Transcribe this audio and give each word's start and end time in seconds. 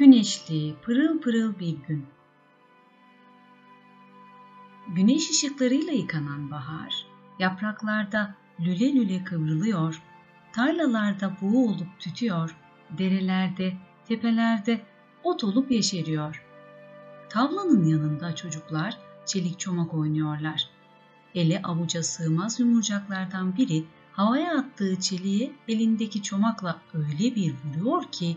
Güneşli, 0.00 0.74
pırıl 0.82 1.20
pırıl 1.20 1.58
bir 1.58 1.76
gün. 1.88 2.06
Güneş 4.88 5.30
ışıklarıyla 5.30 5.92
yıkanan 5.92 6.50
bahar, 6.50 7.06
yapraklarda 7.38 8.34
lüle 8.60 8.94
lüle 8.94 9.24
kıvrılıyor, 9.24 10.02
tarlalarda 10.52 11.36
buğu 11.40 11.68
olup 11.68 11.98
tütüyor, 11.98 12.56
derelerde, 12.98 13.76
tepelerde 14.08 14.80
ot 15.24 15.44
olup 15.44 15.70
yeşeriyor. 15.70 16.44
Tavlanın 17.28 17.84
yanında 17.84 18.34
çocuklar 18.34 18.98
çelik 19.26 19.58
çomak 19.58 19.94
oynuyorlar. 19.94 20.68
Ele 21.34 21.62
avuca 21.62 22.02
sığmaz 22.02 22.60
yumurcaklardan 22.60 23.56
biri 23.56 23.84
havaya 24.12 24.58
attığı 24.58 25.00
çeliğe 25.00 25.52
elindeki 25.68 26.22
çomakla 26.22 26.80
öyle 26.94 27.34
bir 27.34 27.54
vuruyor 27.64 28.04
ki 28.12 28.36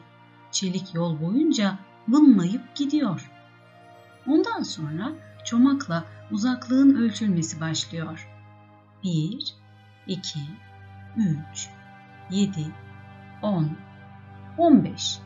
çelik 0.54 0.94
yol 0.96 1.22
boyunca 1.22 1.80
vınlayıp 2.08 2.76
gidiyor. 2.76 3.32
Ondan 4.28 4.62
sonra 4.62 5.12
çomakla 5.46 6.06
uzaklığın 6.32 6.96
ölçülmesi 6.96 7.62
başlıyor. 7.62 8.30
1, 9.04 9.56
2, 10.08 10.40
3, 11.18 11.70
7, 12.32 12.66
10, 13.42 13.78
15. 14.58 15.20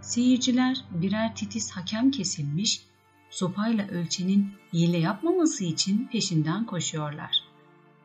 Seyirciler 0.00 0.84
birer 0.90 1.34
titiz 1.34 1.70
hakem 1.70 2.10
kesilmiş, 2.10 2.86
sopayla 3.30 3.88
ölçenin 3.88 4.52
hile 4.72 4.98
yapmaması 4.98 5.64
için 5.64 6.08
peşinden 6.12 6.66
koşuyorlar. 6.66 7.44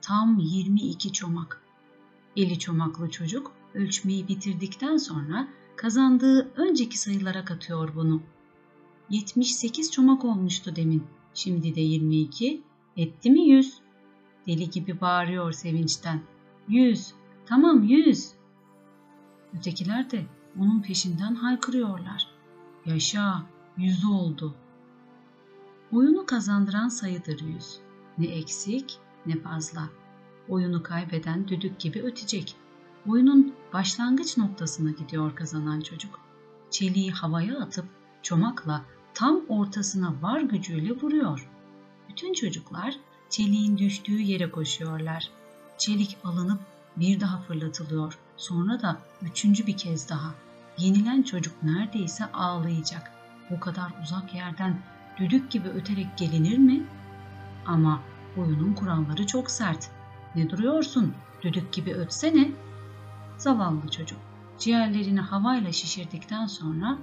Tam 0.02 0.40
22 0.40 1.14
çomak. 1.14 1.62
Eli 2.38 2.60
çomaklı 2.60 3.10
çocuk 3.10 3.52
ölçmeyi 3.74 4.28
bitirdikten 4.28 4.98
sonra 4.98 5.48
kazandığı 5.80 6.52
önceki 6.56 7.00
sayılara 7.00 7.46
katıyor 7.46 7.96
bunu. 7.96 8.22
78 9.10 9.92
çomak 9.92 10.26
olmuştu 10.26 10.76
demin. 10.76 11.04
Şimdi 11.34 11.76
de 11.76 11.82
22. 11.82 12.62
Etti 12.98 13.32
mi 13.32 13.42
100? 13.42 13.80
Deli 14.48 14.70
gibi 14.70 15.02
bağırıyor 15.02 15.52
sevinçten. 15.52 16.22
100. 16.68 17.14
Tamam 17.46 17.84
100. 17.84 18.32
Ötekiler 19.58 20.12
de 20.12 20.26
onun 20.60 20.82
peşinden 20.82 21.36
haykırıyorlar. 21.36 22.28
Yaşa, 22.86 23.44
yüz 23.78 24.06
oldu. 24.06 24.56
Oyunu 25.92 26.26
kazandıran 26.26 26.88
sayıdır 26.88 27.42
yüz. 27.42 27.80
Ne 28.18 28.28
eksik 28.28 28.98
ne 29.26 29.40
fazla. 29.42 29.90
Oyunu 30.50 30.84
kaybeden 30.84 31.48
düdük 31.48 31.80
gibi 31.80 32.02
ötecek. 32.02 32.56
Oyunun 33.08 33.54
başlangıç 33.74 34.38
noktasına 34.38 34.92
gidiyor 34.92 35.36
kazanan 35.36 35.82
çocuk. 35.82 36.20
Çeliği 36.72 37.12
havaya 37.12 37.60
atıp 37.60 37.86
çomakla 38.22 38.82
tam 39.14 39.42
ortasına 39.50 40.14
var 40.22 40.42
gücüyle 40.42 40.92
vuruyor. 40.92 41.50
Bütün 42.10 42.34
çocuklar 42.34 42.96
çeliğin 43.30 43.78
düştüğü 43.78 44.22
yere 44.22 44.52
koşuyorlar. 44.52 45.30
Çelik 45.78 46.18
alınıp 46.24 46.60
bir 46.98 47.20
daha 47.20 47.42
fırlatılıyor. 47.42 48.20
Sonra 48.38 48.82
da 48.82 49.02
üçüncü 49.22 49.68
bir 49.68 49.78
kez 49.78 50.10
daha. 50.10 50.34
Yenilen 50.78 51.24
çocuk 51.24 51.64
neredeyse 51.64 52.26
ağlayacak. 52.32 53.12
Bu 53.50 53.60
kadar 53.60 53.94
uzak 54.04 54.36
yerden 54.36 54.82
düdük 55.18 55.52
gibi 55.52 55.70
öterek 55.70 56.18
gelinir 56.18 56.58
mi? 56.58 56.84
Ama 57.66 58.02
oyunun 58.38 58.74
kuralları 58.74 59.28
çok 59.28 59.52
sert. 59.52 59.92
Ne 60.36 60.50
duruyorsun? 60.50 61.14
Düdük 61.42 61.74
gibi 61.74 61.94
ötsene. 61.94 62.52
Zavallı 63.40 63.92
çocuk 63.92 64.20
ciğerlerini 64.58 65.20
havayla 65.20 65.72
şişirdikten 65.72 66.46
sonra 66.46 66.98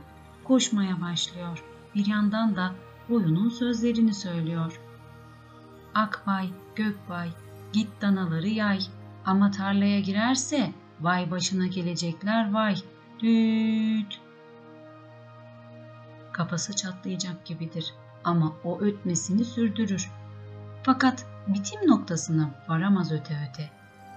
koşmaya 0.44 1.00
başlıyor. 1.00 1.64
Bir 1.94 2.06
yandan 2.06 2.56
da 2.56 2.74
oyunun 3.10 3.48
sözlerini 3.48 4.14
söylüyor. 4.14 4.80
Akbay, 5.94 6.50
gökbay, 6.74 7.28
git 7.72 7.88
danaları 8.00 8.48
yay. 8.48 8.80
Ama 9.26 9.50
tarlaya 9.50 10.00
girerse 10.00 10.72
vay 11.00 11.30
başına 11.30 11.66
gelecekler 11.66 12.52
vay. 12.52 12.76
Düt. 13.22 14.20
Kafası 16.32 16.76
çatlayacak 16.76 17.44
gibidir 17.44 17.94
ama 18.24 18.52
o 18.64 18.80
ötmesini 18.80 19.44
sürdürür. 19.44 20.10
Fakat 20.82 21.26
bitim 21.46 21.88
noktasına 21.90 22.50
varamaz 22.68 23.12
öte 23.12 23.48
öte. 23.50 23.70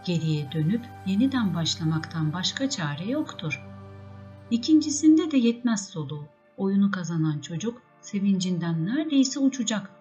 Geriye 0.06 0.52
dönüp 0.52 0.86
yeniden 1.06 1.56
başlamaktan 1.56 2.34
başka 2.34 2.70
çare 2.70 3.06
yoktur. 3.06 3.64
İkincisinde 4.52 5.32
de 5.32 5.38
yetmez 5.38 5.90
soluğu. 5.90 6.26
Oyunu 6.58 6.92
kazanan 6.92 7.40
çocuk 7.40 7.82
sevincinden 8.02 8.86
neredeyse 8.86 9.40
uçacak. 9.40 9.92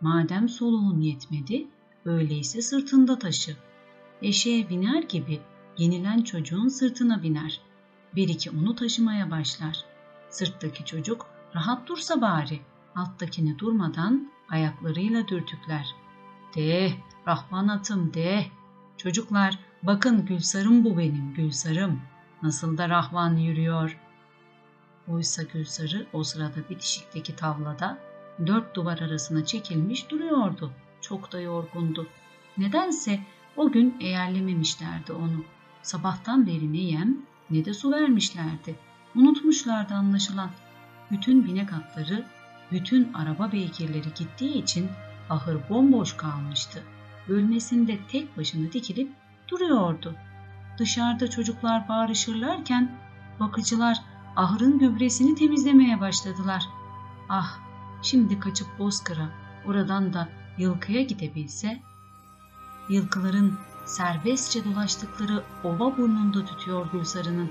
Madem 0.00 0.48
soluğun 0.48 1.00
yetmedi, 1.00 1.66
öyleyse 2.04 2.62
sırtında 2.62 3.18
taşı. 3.18 3.56
Eşeğe 4.22 4.68
biner 4.68 5.02
gibi 5.02 5.40
yenilen 5.78 6.22
çocuğun 6.22 6.68
sırtına 6.68 7.22
biner. 7.22 7.60
Bir 8.14 8.28
iki 8.28 8.50
onu 8.50 8.74
taşımaya 8.74 9.30
başlar. 9.30 9.84
Sırttaki 10.30 10.84
çocuk 10.84 11.26
rahat 11.54 11.88
dursa 11.88 12.20
bari, 12.20 12.60
alttakini 12.96 13.58
durmadan 13.58 14.30
ayaklarıyla 14.48 15.28
dürtükler. 15.28 15.86
De, 16.56 16.92
Rahman 17.26 17.68
atım 17.68 18.14
de. 18.14 18.46
Çocuklar 18.98 19.58
bakın 19.82 20.26
Gülsarım 20.26 20.84
bu 20.84 20.98
benim 20.98 21.34
Gülsarım. 21.34 22.00
Nasıl 22.42 22.78
da 22.78 22.88
Rahvan 22.88 23.36
yürüyor. 23.36 23.98
Oysa 25.08 25.42
Gülsarı 25.42 26.06
o 26.12 26.24
sırada 26.24 26.68
bitişikteki 26.70 27.36
tavlada 27.36 27.98
dört 28.46 28.74
duvar 28.74 28.98
arasına 28.98 29.44
çekilmiş 29.44 30.10
duruyordu. 30.10 30.72
Çok 31.00 31.32
da 31.32 31.40
yorgundu. 31.40 32.06
Nedense 32.56 33.20
o 33.56 33.72
gün 33.72 33.96
eğerlememişlerdi 34.00 35.12
onu. 35.12 35.44
Sabahtan 35.82 36.46
beri 36.46 36.72
ne 36.72 36.80
yem 36.80 37.16
ne 37.50 37.64
de 37.64 37.74
su 37.74 37.92
vermişlerdi. 37.92 38.76
Unutmuşlardı 39.14 39.94
anlaşılan. 39.94 40.50
Bütün 41.10 41.44
binek 41.44 41.72
atları, 41.72 42.26
bütün 42.72 43.12
araba 43.12 43.52
beygirleri 43.52 44.14
gittiği 44.14 44.62
için 44.62 44.88
ahır 45.30 45.68
bomboş 45.68 46.16
kalmıştı. 46.16 46.82
Bölmesinde 47.28 47.98
tek 48.08 48.36
başına 48.36 48.72
dikilip 48.72 49.12
duruyordu. 49.48 50.14
Dışarıda 50.78 51.30
çocuklar 51.30 51.88
bağırışırlarken 51.88 52.98
bakıcılar 53.40 53.98
ahırın 54.36 54.78
gübresini 54.78 55.34
temizlemeye 55.34 56.00
başladılar. 56.00 56.64
Ah, 57.28 57.58
şimdi 58.02 58.40
kaçıp 58.40 58.78
Bozkır'a, 58.78 59.28
oradan 59.66 60.12
da 60.12 60.28
Yılkı'ya 60.58 61.02
gidebilse, 61.02 61.82
yılkıların 62.88 63.58
serbestçe 63.86 64.64
dolaştıkları 64.64 65.44
ova 65.64 65.96
burnunda 65.96 66.44
tütüyor 66.44 66.92
Gülsarı'nın. 66.92 67.50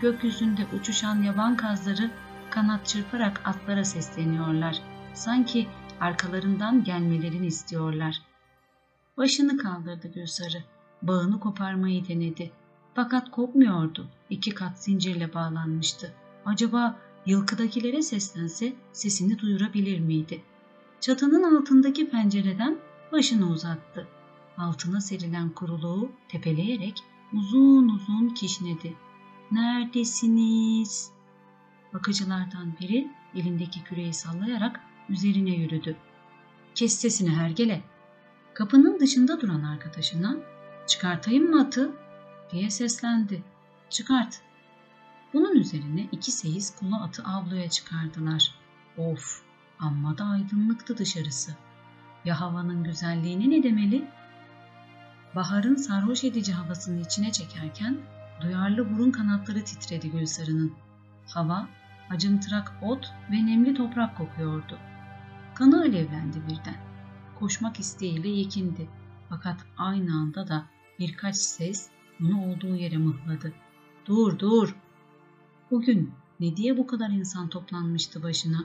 Gökyüzünde 0.00 0.66
uçuşan 0.80 1.22
yaban 1.22 1.56
kazları 1.56 2.10
kanat 2.50 2.86
çırparak 2.86 3.42
atlara 3.44 3.84
sesleniyorlar. 3.84 4.76
Sanki 5.14 5.68
arkalarından 6.00 6.84
gelmelerini 6.84 7.46
istiyorlar. 7.46 8.16
Başını 9.16 9.56
kaldırdı 9.56 10.08
Gülsarı. 10.08 10.64
Bağını 11.02 11.40
koparmayı 11.40 12.08
denedi. 12.08 12.52
Fakat 12.94 13.30
kopmuyordu. 13.30 14.08
İki 14.30 14.50
kat 14.50 14.82
zincirle 14.82 15.34
bağlanmıştı. 15.34 16.14
Acaba 16.44 16.98
yılkıdakilere 17.26 18.02
seslense 18.02 18.72
sesini 18.92 19.38
duyurabilir 19.38 20.00
miydi? 20.00 20.42
Çatının 21.00 21.56
altındaki 21.56 22.10
pencereden 22.10 22.78
başını 23.12 23.50
uzattı. 23.50 24.08
Altına 24.58 25.00
serilen 25.00 25.48
kuruluğu 25.48 26.10
tepeleyerek 26.28 27.02
uzun 27.32 27.88
uzun 27.88 28.28
kişnedi. 28.28 28.96
Neredesiniz? 29.52 31.10
Bakıcılardan 31.94 32.72
biri 32.80 33.08
elindeki 33.34 33.84
küreği 33.84 34.14
sallayarak 34.14 34.80
üzerine 35.08 35.50
yürüdü. 35.50 35.96
Kes 36.74 36.94
sesini 36.98 37.30
hergele. 37.30 37.82
Kapının 38.56 39.00
dışında 39.00 39.40
duran 39.40 39.62
arkadaşına 39.62 40.36
çıkartayım 40.86 41.50
mı 41.50 41.60
atı 41.60 41.90
diye 42.52 42.70
seslendi. 42.70 43.42
Çıkart. 43.90 44.40
Bunun 45.34 45.56
üzerine 45.56 46.08
iki 46.12 46.32
seyis 46.32 46.76
kula 46.76 47.02
atı 47.02 47.22
avluya 47.22 47.70
çıkardılar. 47.70 48.54
Of 48.98 49.42
amma 49.78 50.18
da 50.18 50.24
aydınlıktı 50.24 50.98
dışarısı. 50.98 51.52
Ya 52.24 52.40
havanın 52.40 52.84
güzelliğine 52.84 53.50
ne 53.50 53.62
demeli? 53.62 54.08
Baharın 55.34 55.74
sarhoş 55.74 56.24
edici 56.24 56.52
havasını 56.52 57.00
içine 57.00 57.32
çekerken 57.32 57.98
duyarlı 58.40 58.94
burun 58.94 59.10
kanatları 59.10 59.64
titredi 59.64 60.10
Gülsarı'nın. 60.10 60.72
Hava 61.26 61.68
acımtırak 62.10 62.72
ot 62.82 63.12
ve 63.30 63.46
nemli 63.46 63.74
toprak 63.74 64.16
kokuyordu. 64.16 64.78
Kanı 65.54 65.80
alevlendi 65.80 66.42
birden. 66.48 66.85
Koşmak 67.38 67.80
isteğiyle 67.80 68.28
yekindi. 68.28 68.88
Fakat 69.28 69.56
aynı 69.78 70.12
anda 70.14 70.48
da 70.48 70.66
birkaç 70.98 71.36
ses 71.36 71.90
onu 72.20 72.46
olduğu 72.46 72.76
yere 72.76 72.98
mıhladı. 72.98 73.52
Dur 74.06 74.38
dur! 74.38 74.76
Bugün 75.70 76.12
Ne 76.40 76.56
diye 76.56 76.76
bu 76.76 76.86
kadar 76.86 77.10
insan 77.10 77.48
toplanmıştı 77.48 78.22
başına? 78.22 78.64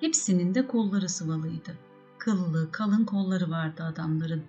Hepsinin 0.00 0.54
de 0.54 0.66
kolları 0.66 1.08
sıvalıydı. 1.08 1.78
Kıllı, 2.18 2.72
kalın 2.72 3.04
kolları 3.04 3.50
vardı 3.50 3.82
adamların. 3.82 4.42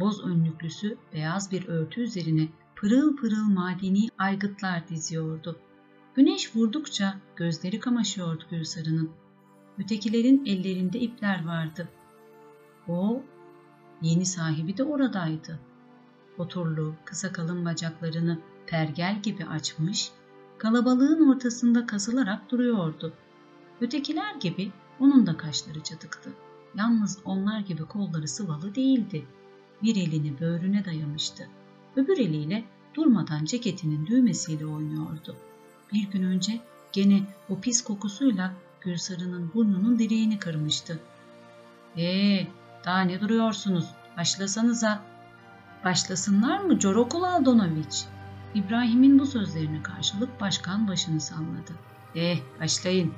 Boz 0.00 0.24
önlüklüsü 0.24 0.96
beyaz 1.12 1.52
bir 1.52 1.68
örtü 1.68 2.00
üzerine 2.00 2.48
pırıl 2.76 3.16
pırıl 3.16 3.44
madeni 3.44 4.08
aygıtlar 4.18 4.88
diziyordu. 4.88 5.58
Güneş 6.14 6.56
vurdukça 6.56 7.20
gözleri 7.36 7.80
kamaşıyordu 7.80 8.44
Gülsarı'nın. 8.50 9.10
Ötekilerin 9.78 10.46
ellerinde 10.46 10.98
ipler 10.98 11.46
vardı. 11.46 11.88
O, 12.88 13.22
yeni 14.02 14.26
sahibi 14.26 14.76
de 14.76 14.84
oradaydı. 14.84 15.58
Oturlu, 16.38 16.94
kısa 17.04 17.32
kalın 17.32 17.64
bacaklarını 17.64 18.38
pergel 18.66 19.22
gibi 19.22 19.44
açmış, 19.44 20.10
kalabalığın 20.58 21.30
ortasında 21.30 21.86
kasılarak 21.86 22.50
duruyordu. 22.50 23.12
Ötekiler 23.80 24.34
gibi 24.34 24.72
onun 25.00 25.26
da 25.26 25.36
kaşları 25.36 25.80
çatıktı. 25.82 26.30
Yalnız 26.74 27.18
onlar 27.24 27.60
gibi 27.60 27.84
kolları 27.84 28.28
sıvalı 28.28 28.74
değildi. 28.74 29.26
Bir 29.82 29.96
elini 29.96 30.40
böğrüne 30.40 30.84
dayamıştı. 30.84 31.48
Öbür 31.96 32.18
eliyle 32.18 32.64
durmadan 32.94 33.44
ceketinin 33.44 34.06
düğmesiyle 34.06 34.66
oynuyordu. 34.66 35.36
Bir 35.92 36.10
gün 36.10 36.22
önce 36.22 36.60
gene 36.92 37.22
o 37.48 37.60
pis 37.60 37.84
kokusuyla 37.84 38.52
Gülsarı'nın 38.80 39.50
burnunun 39.54 39.98
direğini 39.98 40.38
kırmıştı. 40.38 41.00
''Ee, 41.96 42.46
daha 42.88 43.00
ne 43.00 43.20
duruyorsunuz? 43.20 43.84
Başlasanıza.'' 44.16 45.02
''Başlasınlar 45.84 46.58
mı 46.58 46.78
Corokul 46.78 47.22
Aldonoviç?'' 47.22 48.06
İbrahim'in 48.54 49.18
bu 49.18 49.26
sözlerine 49.26 49.82
karşılık 49.82 50.40
başkan 50.40 50.88
başını 50.88 51.20
salladı. 51.20 51.72
''Eh, 52.14 52.38
başlayın.'' 52.60 53.14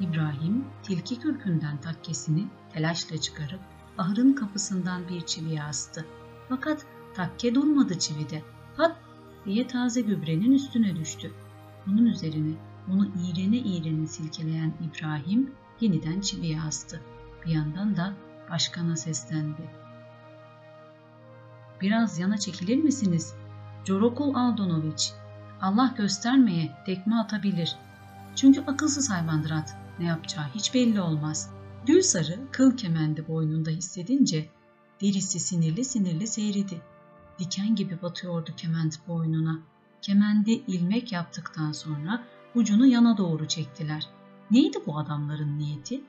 İbrahim 0.00 0.64
tilki 0.82 1.18
kürkünden 1.20 1.80
takkesini 1.80 2.46
telaşla 2.72 3.20
çıkarıp 3.20 3.60
ahırın 3.98 4.32
kapısından 4.32 5.08
bir 5.08 5.20
çiviye 5.20 5.62
astı. 5.62 6.04
Fakat 6.48 6.86
takke 7.14 7.54
durmadı 7.54 7.98
çivide. 7.98 8.42
Pat 8.76 8.96
diye 9.44 9.66
taze 9.66 10.00
gübrenin 10.00 10.52
üstüne 10.52 10.96
düştü. 10.96 11.32
Bunun 11.86 12.06
üzerine 12.06 12.54
onu 12.92 13.06
iğrene 13.06 13.58
iğrene 13.58 14.06
silkeleyen 14.06 14.72
İbrahim 14.88 15.50
yeniden 15.80 16.20
çiviye 16.20 16.60
astı. 16.60 17.00
Bir 17.46 17.50
yandan 17.50 17.96
da 17.96 18.14
başkana 18.50 18.96
seslendi. 18.96 19.62
Biraz 21.80 22.18
yana 22.18 22.38
çekilir 22.38 22.76
misiniz? 22.76 23.34
Corokul 23.84 24.34
Aldonoviç. 24.34 25.12
Allah 25.60 25.94
göstermeye 25.96 26.72
tekme 26.86 27.16
atabilir. 27.16 27.76
Çünkü 28.36 28.60
akılsız 28.60 29.10
hayvandır 29.10 29.50
at. 29.50 29.76
Ne 29.98 30.04
yapacağı 30.04 30.44
hiç 30.54 30.74
belli 30.74 31.00
olmaz. 31.00 31.50
Gülsarı 31.86 32.38
kıl 32.52 32.76
kemendi 32.76 33.28
boynunda 33.28 33.70
hissedince 33.70 34.48
derisi 35.02 35.40
sinirli 35.40 35.84
sinirli 35.84 36.26
seyridi. 36.26 36.80
Diken 37.38 37.74
gibi 37.74 38.02
batıyordu 38.02 38.50
kement 38.56 39.08
boynuna. 39.08 39.58
Kemendi 40.02 40.50
ilmek 40.50 41.12
yaptıktan 41.12 41.72
sonra 41.72 42.24
ucunu 42.54 42.86
yana 42.86 43.16
doğru 43.16 43.48
çektiler. 43.48 44.06
Neydi 44.50 44.78
bu 44.86 44.98
adamların 44.98 45.58
niyeti? 45.58 46.00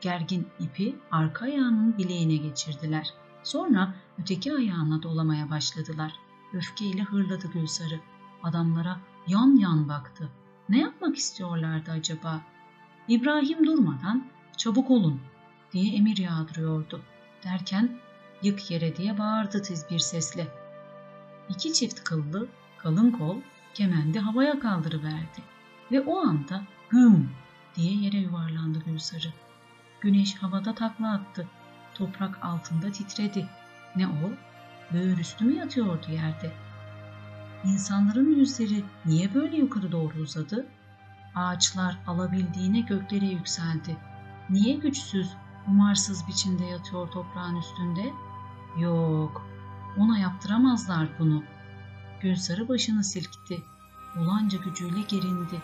Gergin 0.00 0.48
ipi 0.60 0.96
arka 1.10 1.44
ayağının 1.44 1.98
bileğine 1.98 2.36
geçirdiler. 2.36 3.14
Sonra 3.42 3.94
öteki 4.18 4.54
ayağına 4.54 5.02
dolamaya 5.02 5.50
başladılar. 5.50 6.12
Öfkeyle 6.52 7.02
hırladı 7.02 7.50
Gülsarı. 7.54 8.00
Adamlara 8.42 9.00
yan 9.28 9.56
yan 9.56 9.88
baktı. 9.88 10.28
Ne 10.68 10.78
yapmak 10.78 11.16
istiyorlardı 11.16 11.90
acaba? 11.90 12.40
İbrahim 13.08 13.66
durmadan 13.66 14.26
çabuk 14.56 14.90
olun 14.90 15.20
diye 15.72 15.96
emir 15.96 16.16
yağdırıyordu. 16.16 17.00
Derken 17.44 17.98
yık 18.42 18.70
yere 18.70 18.96
diye 18.96 19.18
bağırdı 19.18 19.62
tiz 19.62 19.90
bir 19.90 19.98
sesle. 19.98 20.48
İki 21.48 21.72
çift 21.72 22.04
kıllı 22.04 22.48
kalın 22.78 23.10
kol 23.10 23.36
kemendi 23.74 24.18
havaya 24.18 24.60
kaldırıverdi 24.60 25.42
ve 25.92 26.00
o 26.00 26.18
anda 26.18 26.62
hüm 26.92 27.30
diye 27.76 27.94
yere 27.94 28.16
yuvarlandı 28.16 28.78
Gülsarı. 28.86 29.28
Güneş 30.00 30.36
havada 30.36 30.74
takla 30.74 31.12
attı. 31.12 31.46
Toprak 31.94 32.44
altında 32.44 32.92
titredi. 32.92 33.48
Ne 33.96 34.08
o? 34.08 34.32
Böğür 34.92 35.18
üstü 35.18 35.44
mü 35.44 35.54
yatıyordu 35.54 36.06
yerde? 36.10 36.52
İnsanların 37.64 38.36
yüzleri 38.36 38.84
niye 39.06 39.34
böyle 39.34 39.56
yukarı 39.56 39.92
doğru 39.92 40.18
uzadı? 40.18 40.66
Ağaçlar 41.34 41.98
alabildiğine 42.06 42.80
göklere 42.80 43.26
yükseldi. 43.26 43.96
Niye 44.50 44.76
güçsüz, 44.76 45.30
umarsız 45.68 46.28
biçimde 46.28 46.64
yatıyor 46.64 47.10
toprağın 47.10 47.56
üstünde? 47.56 48.12
Yok, 48.78 49.46
ona 49.98 50.18
yaptıramazlar 50.18 51.08
bunu. 51.18 51.42
Gülsarı 52.20 52.68
başını 52.68 53.04
silkti. 53.04 53.62
Ulanca 54.20 54.58
gücüyle 54.58 55.00
gerindi. 55.08 55.62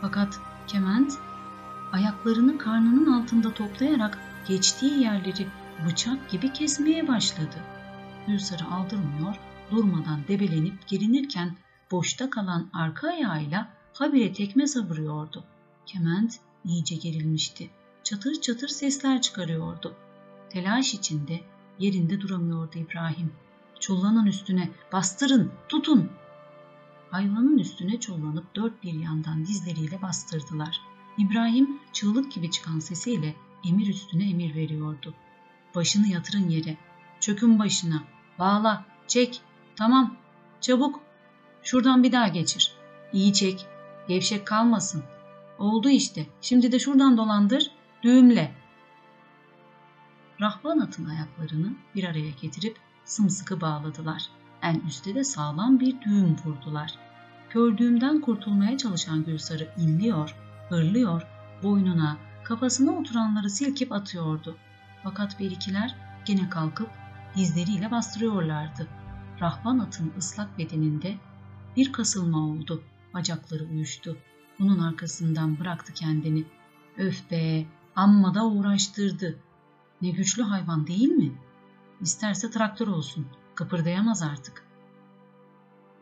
Fakat 0.00 0.40
Kement 0.66 1.12
ayaklarını 1.94 2.58
karnının 2.58 3.12
altında 3.12 3.54
toplayarak 3.54 4.18
geçtiği 4.48 5.00
yerleri 5.00 5.46
bıçak 5.86 6.30
gibi 6.30 6.52
kesmeye 6.52 7.08
başladı. 7.08 7.56
Gülsarı 8.26 8.64
aldırmıyor, 8.64 9.36
durmadan 9.70 10.20
debelenip 10.28 10.86
girinirken 10.86 11.56
boşta 11.90 12.30
kalan 12.30 12.70
arka 12.72 13.08
ayağıyla 13.08 13.68
habire 13.92 14.32
tekme 14.32 14.66
savuruyordu. 14.66 15.44
Kement 15.86 16.40
iyice 16.64 16.96
gerilmişti. 16.96 17.70
Çatır 18.02 18.40
çatır 18.40 18.68
sesler 18.68 19.20
çıkarıyordu. 19.22 19.94
Telaş 20.50 20.94
içinde 20.94 21.40
yerinde 21.78 22.20
duramıyordu 22.20 22.78
İbrahim. 22.78 23.32
Çullanın 23.80 24.26
üstüne 24.26 24.70
bastırın, 24.92 25.52
tutun. 25.68 26.10
Hayvanın 27.10 27.58
üstüne 27.58 28.00
çullanıp 28.00 28.56
dört 28.56 28.82
bir 28.82 28.92
yandan 28.92 29.46
dizleriyle 29.46 30.02
bastırdılar. 30.02 30.93
İbrahim 31.18 31.80
çığlık 31.92 32.32
gibi 32.32 32.50
çıkan 32.50 32.78
sesiyle 32.78 33.34
emir 33.68 33.86
üstüne 33.86 34.30
emir 34.30 34.54
veriyordu. 34.54 35.14
Başını 35.74 36.06
yatırın 36.06 36.48
yere, 36.48 36.76
çökün 37.20 37.58
başına, 37.58 38.04
bağla, 38.38 38.84
çek, 39.06 39.40
tamam, 39.76 40.16
çabuk, 40.60 41.00
şuradan 41.62 42.02
bir 42.02 42.12
daha 42.12 42.28
geçir. 42.28 42.72
İyi 43.12 43.32
çek, 43.32 43.66
gevşek 44.08 44.46
kalmasın. 44.46 45.02
Oldu 45.58 45.88
işte, 45.88 46.26
şimdi 46.40 46.72
de 46.72 46.78
şuradan 46.78 47.16
dolandır, 47.16 47.70
düğümle. 48.02 48.54
Rahvan 50.40 50.78
atın 50.78 51.04
ayaklarını 51.04 51.72
bir 51.94 52.04
araya 52.04 52.30
getirip 52.42 52.76
sımsıkı 53.04 53.60
bağladılar. 53.60 54.22
En 54.62 54.80
üstte 54.80 55.14
de 55.14 55.24
sağlam 55.24 55.80
bir 55.80 56.00
düğüm 56.00 56.36
vurdular. 56.44 56.94
Kördüğümden 57.50 58.20
kurtulmaya 58.20 58.78
çalışan 58.78 59.24
Gülsarı 59.24 59.74
inliyor, 59.78 60.36
hırlıyor, 60.68 61.22
boynuna, 61.62 62.16
kafasına 62.44 62.92
oturanları 62.92 63.50
silkip 63.50 63.92
atıyordu. 63.92 64.56
Fakat 65.02 65.40
berikiler 65.40 65.96
gene 66.24 66.48
kalkıp 66.48 66.90
dizleriyle 67.36 67.90
bastırıyorlardı. 67.90 68.88
Rahvan 69.40 69.78
atın 69.78 70.12
ıslak 70.18 70.58
bedeninde 70.58 71.14
bir 71.76 71.92
kasılma 71.92 72.38
oldu. 72.38 72.82
Bacakları 73.14 73.64
uyuştu. 73.64 74.16
Bunun 74.58 74.78
arkasından 74.78 75.58
bıraktı 75.58 75.92
kendini. 75.92 76.44
Öf 76.98 77.30
be, 77.30 77.66
amma 77.96 78.34
da 78.34 78.46
uğraştırdı. 78.46 79.38
Ne 80.02 80.10
güçlü 80.10 80.42
hayvan 80.42 80.86
değil 80.86 81.08
mi? 81.08 81.32
İsterse 82.00 82.50
traktör 82.50 82.86
olsun, 82.86 83.26
kıpırdayamaz 83.54 84.22
artık. 84.22 84.64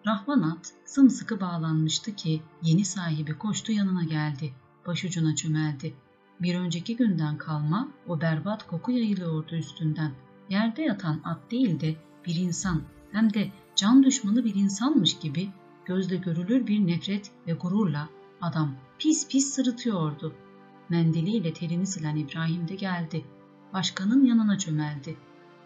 Rahvanat 0.07 0.73
sımsıkı 0.85 1.41
bağlanmıştı 1.41 2.15
ki 2.17 2.43
yeni 2.63 2.85
sahibi 2.85 3.39
koştu 3.39 3.73
yanına 3.73 4.05
geldi. 4.05 4.53
Başucuna 4.87 5.35
çömeldi. 5.35 5.95
Bir 6.41 6.59
önceki 6.59 6.97
günden 6.97 7.39
kalma 7.39 7.89
o 8.09 8.21
berbat 8.21 8.67
koku 8.67 8.93
yayılıyordu 8.93 9.57
üstünden. 9.57 10.13
Yerde 10.51 10.83
yatan 10.83 11.21
at 11.25 11.51
değil 11.51 11.81
de 11.81 11.97
bir 12.27 12.35
insan 12.35 12.83
hem 13.13 13.35
de 13.35 13.51
can 13.77 14.03
düşmanı 14.03 14.45
bir 14.45 14.55
insanmış 14.55 15.19
gibi 15.19 15.51
gözle 15.85 16.17
görülür 16.17 16.67
bir 16.67 16.87
nefret 16.87 17.31
ve 17.47 17.53
gururla 17.53 18.09
adam 18.41 18.75
pis 18.99 19.29
pis 19.29 19.55
sırıtıyordu. 19.55 20.35
Mendiliyle 20.89 21.53
terini 21.53 21.87
silen 21.87 22.17
İbrahim 22.17 22.69
de 22.69 22.75
geldi. 22.75 23.25
Başkanın 23.73 24.25
yanına 24.25 24.59
çömeldi. 24.59 25.17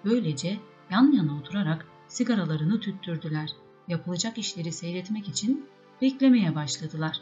Böylece 0.04 0.58
yan 0.90 1.12
yana 1.12 1.36
oturarak 1.38 1.86
sigaralarını 2.08 2.80
tüttürdüler. 2.80 3.50
Yapılacak 3.88 4.38
işleri 4.38 4.72
seyretmek 4.72 5.28
için 5.28 5.66
beklemeye 6.02 6.54
başladılar. 6.54 7.20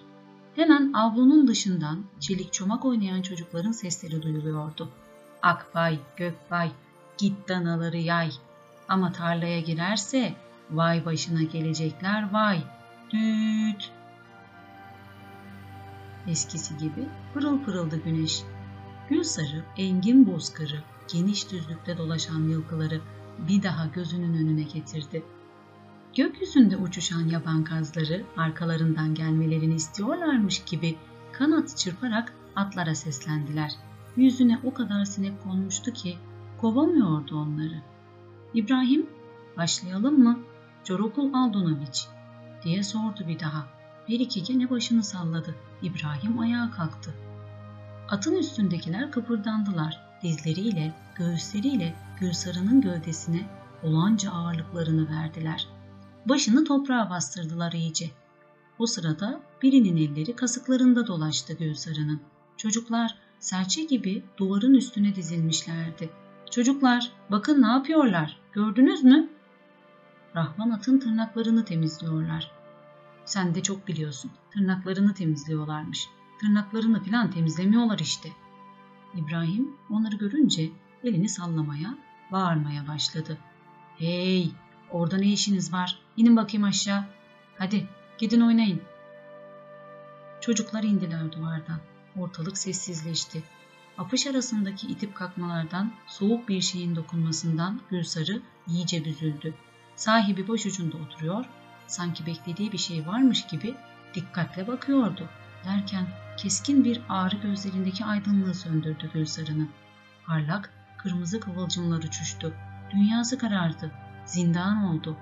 Hemen 0.57 0.93
avlunun 0.93 1.49
dışından 1.49 2.05
çelik 2.21 2.53
çomak 2.53 2.85
oynayan 2.85 3.23
çocukların 3.23 3.73
sesleri 3.73 4.23
duyuluyordu. 4.23 4.89
Akbay, 5.43 5.99
Gökbay, 6.17 6.71
git 7.19 7.49
danaları 7.49 7.97
yay. 7.97 8.31
Ama 8.89 9.13
tarlaya 9.13 9.61
girerse 9.61 10.35
vay 10.71 11.05
başına 11.05 11.43
gelecekler 11.43 12.33
vay. 12.33 12.63
Düt. 13.11 13.93
Eskisi 16.29 16.79
gibi 16.79 17.09
pırıl 17.35 17.65
pırıldı 17.65 17.97
güneş. 18.05 18.43
Gülsarı, 19.11 19.65
engin 19.77 20.27
bozkırı, 20.27 20.83
geniş 21.13 21.51
düzlükte 21.51 21.99
dolaşan 21.99 22.49
yılkıları 22.49 23.01
bir 23.39 23.63
daha 23.63 23.87
gözünün 23.87 24.35
önüne 24.35 24.63
getirdi. 24.63 25.23
Gökyüzünde 26.15 26.77
uçuşan 26.77 27.29
yaban 27.29 27.65
kazları 27.65 28.25
arkalarından 28.37 29.15
gelmelerini 29.15 29.75
istiyorlarmış 29.75 30.65
gibi 30.65 30.97
kanat 31.33 31.77
çırparak 31.77 32.33
atlara 32.57 32.95
seslendiler. 32.95 33.73
Yüzüne 34.17 34.61
o 34.65 34.75
kadar 34.75 35.05
sinek 35.05 35.43
konmuştu 35.43 35.93
ki 35.93 36.19
kovamıyordu 36.61 37.37
onları. 37.37 37.83
İbrahim, 38.55 39.07
başlayalım 39.57 40.23
mı? 40.23 40.39
Corokul 40.85 41.35
Aldonoviç 41.35 42.07
diye 42.65 42.83
sordu 42.83 43.25
bir 43.29 43.41
daha. 43.41 43.67
Bir 44.09 44.21
iki 44.21 44.43
gene 44.43 44.71
başını 44.71 45.03
salladı. 45.03 45.55
İbrahim 45.83 46.39
ayağa 46.39 46.71
kalktı. 46.71 47.15
Atın 48.09 48.37
üstündekiler 48.37 49.11
kıpırdandılar. 49.11 50.01
Dizleriyle, 50.23 50.95
göğüsleriyle 51.15 51.95
Gülsarı'nın 52.21 52.81
gövdesine 52.81 53.47
olanca 53.83 54.31
ağırlıklarını 54.31 55.09
verdiler. 55.11 55.74
Başını 56.29 56.65
toprağa 56.65 57.11
bastırdılar 57.11 57.73
iyice. 57.73 58.11
O 58.79 58.87
sırada 58.87 59.41
birinin 59.63 59.97
elleri 59.97 60.37
kasıklarında 60.37 61.07
dolaştı 61.07 61.53
Gülsarı'nın. 61.53 62.21
Çocuklar 62.57 63.19
serçe 63.41 63.85
gibi 63.85 64.25
duvarın 64.37 64.75
üstüne 64.75 65.15
dizilmişlerdi. 65.15 66.11
Çocuklar 66.51 67.13
bakın 67.31 67.63
ne 67.63 67.67
yapıyorlar 67.67 68.37
gördünüz 68.53 69.05
mü? 69.05 69.29
Rahman 70.37 70.71
atın 70.71 70.99
tırnaklarını 70.99 71.65
temizliyorlar. 71.65 72.51
Sen 73.25 73.55
de 73.55 73.63
çok 73.63 73.89
biliyorsun. 73.89 74.31
Tırnaklarını 74.51 75.15
temizliyorlarmış. 75.15 76.09
Tırnaklarını 76.41 77.03
filan 77.03 77.31
temizlemiyorlar 77.31 77.99
işte. 77.99 78.29
İbrahim 79.15 79.77
onları 79.91 80.17
görünce 80.17 80.71
elini 81.05 81.29
sallamaya, 81.29 81.99
bağırmaya 82.33 82.89
başladı. 82.89 83.39
Hey, 83.99 84.51
orada 84.95 85.17
ne 85.17 85.27
işiniz 85.27 85.73
var? 85.73 85.99
İnin 86.17 86.37
bakayım 86.37 86.65
aşağı. 86.65 87.05
Hadi 87.59 87.89
gidin 88.19 88.41
oynayın. 88.41 88.83
Çocuklar 90.41 90.83
indiler 90.83 91.33
duvardan. 91.33 91.81
Ortalık 92.17 92.59
sessizleşti. 92.59 93.43
Apış 93.99 94.27
arasındaki 94.27 94.87
itip 94.87 95.15
kalkmalardan, 95.15 95.93
soğuk 96.07 96.49
bir 96.49 96.61
şeyin 96.61 96.97
dokunmasından 96.97 97.81
Gülsarı 97.91 98.43
iyice 98.67 99.05
büzüldü. 99.05 99.55
Sahibi 99.97 100.49
boş 100.49 100.67
ucunda 100.67 100.97
oturuyor, 100.97 101.45
sanki 101.87 102.27
beklediği 102.27 102.73
bir 102.73 102.79
şey 102.79 103.07
varmış 103.07 103.47
gibi 103.47 103.75
dikkatle 104.15 104.67
bakıyordu. 104.67 105.29
Derken 105.65 106.07
keskin 106.37 106.85
bir 106.85 107.01
ağrı 107.09 107.37
gözlerindeki 107.37 108.05
aydınlığı 108.05 108.55
söndürdü 108.55 109.11
Gülsarı'nın. 109.15 109.71
Parlak, 110.27 110.71
kırmızı 110.99 111.41
kıvılcımlar 111.41 111.99
uçuştu. 111.99 112.55
Dünyası 112.93 113.39
karardı. 113.39 114.04
Zindan 114.27 114.85
oldu. 114.85 115.17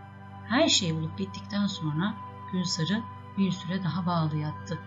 Her 0.48 0.68
şey 0.68 0.92
olup 0.92 1.18
bittikten 1.18 1.66
sonra 1.66 2.14
Gülsarı 2.52 3.02
bir 3.38 3.50
süre 3.50 3.84
daha 3.84 4.06
bağlı 4.06 4.36
yattı. 4.36 4.78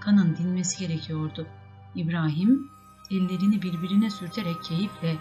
Kanın 0.00 0.36
dinmesi 0.36 0.78
gerekiyordu. 0.78 1.46
İbrahim 1.94 2.70
ellerini 3.10 3.62
birbirine 3.62 4.10
sürterek 4.10 4.62
keyifle 4.64 5.16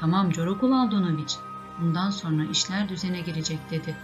''Tamam 0.00 0.30
Corokul 0.30 0.72
Aldonoviç, 0.72 1.36
bundan 1.80 2.10
sonra 2.10 2.44
işler 2.44 2.88
düzene 2.88 3.20
girecek.'' 3.20 3.70
dedi. 3.70 3.96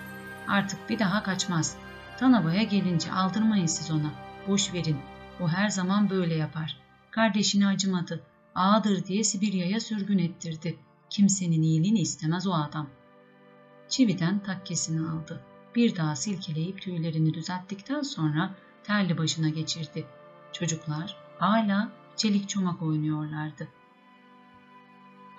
''Artık 0.48 0.90
bir 0.90 0.98
daha 0.98 1.22
kaçmaz. 1.22 1.76
Tanaba'ya 2.18 2.62
gelince 2.62 3.12
aldırmayın 3.12 3.66
siz 3.66 3.90
ona. 3.90 4.10
Boş 4.48 4.74
verin. 4.74 4.96
O 5.40 5.48
her 5.48 5.68
zaman 5.68 6.10
böyle 6.10 6.34
yapar. 6.34 6.76
Kardeşini 7.10 7.66
acımadı. 7.66 8.22
Ağadır 8.54 9.04
diye 9.04 9.24
Sibirya'ya 9.24 9.80
sürgün 9.80 10.18
ettirdi. 10.18 10.78
Kimsenin 11.10 11.62
iyiliğini 11.62 12.00
istemez 12.00 12.46
o 12.46 12.52
adam. 12.52 12.86
Çividen 13.88 14.38
takkesini 14.38 15.08
aldı. 15.08 15.40
Bir 15.74 15.96
daha 15.96 16.16
silkeleyip 16.16 16.82
tüylerini 16.82 17.34
düzelttikten 17.34 18.02
sonra 18.02 18.54
terli 18.84 19.18
başına 19.18 19.48
geçirdi. 19.48 20.06
Çocuklar 20.52 21.16
hala 21.38 21.92
çelik 22.16 22.48
çomak 22.48 22.82
oynuyorlardı. 22.82 23.68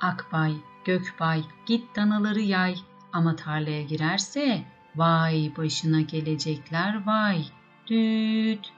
Akbay, 0.01 0.55
Gökbay, 0.85 1.43
git 1.65 1.95
danaları 1.95 2.41
yay 2.41 2.75
ama 3.13 3.35
tarlaya 3.35 3.83
girerse 3.83 4.63
vay 4.95 5.51
başına 5.57 6.01
gelecekler 6.01 7.05
vay. 7.05 7.45
Düt. 7.87 8.71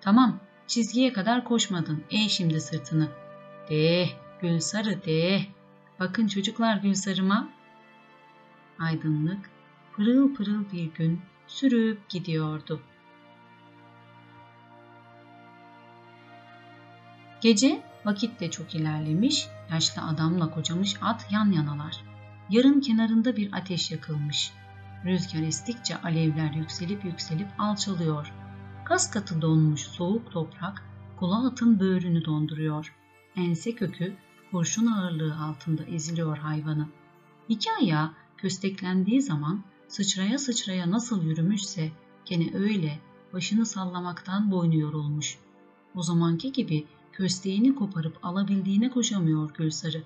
Tamam, 0.00 0.40
çizgiye 0.66 1.12
kadar 1.12 1.44
koşmadın. 1.44 2.04
Ey 2.10 2.28
şimdi 2.28 2.60
sırtını. 2.60 3.08
De, 3.70 4.08
Gülsarı 4.40 5.04
de. 5.04 5.40
Bakın 6.00 6.26
çocuklar 6.26 6.76
Gülsarıma. 6.76 7.48
Aydınlık, 8.82 9.50
pırıl 9.92 10.34
pırıl 10.34 10.64
bir 10.72 10.94
gün 10.94 11.20
sürüp 11.46 12.08
gidiyordu. 12.08 12.80
Gece 17.40 17.82
vakit 18.04 18.40
de 18.40 18.50
çok 18.50 18.74
ilerlemiş, 18.74 19.46
yaşlı 19.70 20.02
adamla 20.02 20.50
kocamış 20.50 20.96
at 21.02 21.32
yan 21.32 21.52
yanalar. 21.52 22.04
Yarın 22.50 22.80
kenarında 22.80 23.36
bir 23.36 23.52
ateş 23.52 23.90
yakılmış. 23.90 24.52
Rüzgar 25.04 25.42
estikçe 25.42 25.96
alevler 25.96 26.54
yükselip 26.54 27.04
yükselip 27.04 27.48
alçalıyor. 27.58 28.32
Kas 28.84 29.10
katı 29.10 29.42
donmuş 29.42 29.80
soğuk 29.80 30.32
toprak 30.32 30.82
kula 31.16 31.46
atın 31.46 31.80
böğrünü 31.80 32.24
donduruyor. 32.24 32.94
Ense 33.36 33.74
kökü 33.74 34.16
kurşun 34.50 34.86
ağırlığı 34.86 35.36
altında 35.38 35.84
eziliyor 35.84 36.38
hayvanı. 36.38 36.88
İki 37.48 37.70
ayağı 37.80 38.12
kösteklendiği 38.42 39.22
zaman 39.22 39.60
sıçraya 39.88 40.38
sıçraya 40.38 40.90
nasıl 40.90 41.22
yürümüşse 41.22 41.92
gene 42.24 42.50
öyle 42.54 42.98
başını 43.32 43.66
sallamaktan 43.66 44.50
boynu 44.50 44.74
yorulmuş. 44.74 45.38
O 45.94 46.02
zamanki 46.02 46.52
gibi 46.52 46.86
kösteğini 47.12 47.74
koparıp 47.74 48.18
alabildiğine 48.22 48.90
koşamıyor 48.90 49.54
Gülsarı. 49.54 50.02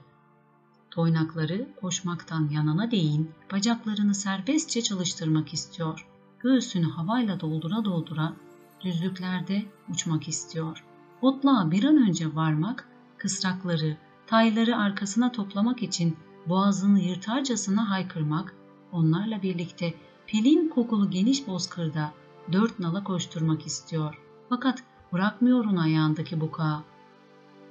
Toynakları 0.90 1.68
koşmaktan 1.80 2.48
yanana 2.48 2.90
değin 2.90 3.30
bacaklarını 3.52 4.14
serbestçe 4.14 4.82
çalıştırmak 4.82 5.54
istiyor. 5.54 6.08
Göğsünü 6.40 6.90
havayla 6.90 7.40
doldura 7.40 7.84
doldura 7.84 8.32
düzlüklerde 8.80 9.62
uçmak 9.92 10.28
istiyor. 10.28 10.84
Otluğa 11.22 11.70
bir 11.70 11.84
an 11.84 12.08
önce 12.08 12.34
varmak, 12.34 12.88
kısrakları, 13.18 13.96
tayları 14.26 14.76
arkasına 14.76 15.32
toplamak 15.32 15.82
için 15.82 16.16
boğazını 16.48 17.00
yırtarcasına 17.00 17.90
haykırmak, 17.90 18.54
onlarla 18.92 19.42
birlikte 19.42 19.94
pelin 20.26 20.68
kokulu 20.68 21.10
geniş 21.10 21.46
bozkırda 21.46 22.12
dört 22.52 22.78
nala 22.78 23.04
koşturmak 23.04 23.66
istiyor. 23.66 24.18
Fakat 24.48 24.82
bırakmıyor 25.12 25.64
onun 25.64 25.76
ayağındaki 25.76 26.40
bukağı. 26.40 26.82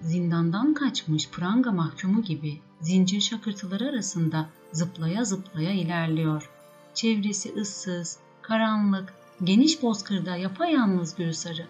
Zindandan 0.01 0.73
kaçmış 0.73 1.29
pranga 1.29 1.71
mahkumu 1.71 2.21
gibi 2.21 2.59
zincir 2.81 3.21
şakırtıları 3.21 3.89
arasında 3.89 4.49
zıplaya 4.71 5.25
zıplaya 5.25 5.71
ilerliyor. 5.71 6.49
Çevresi 6.93 7.53
ıssız, 7.55 8.19
karanlık, 8.41 9.13
geniş 9.43 9.83
bozkırda 9.83 10.35
yapayalnız 10.35 11.15
Gülsarı. 11.15 11.67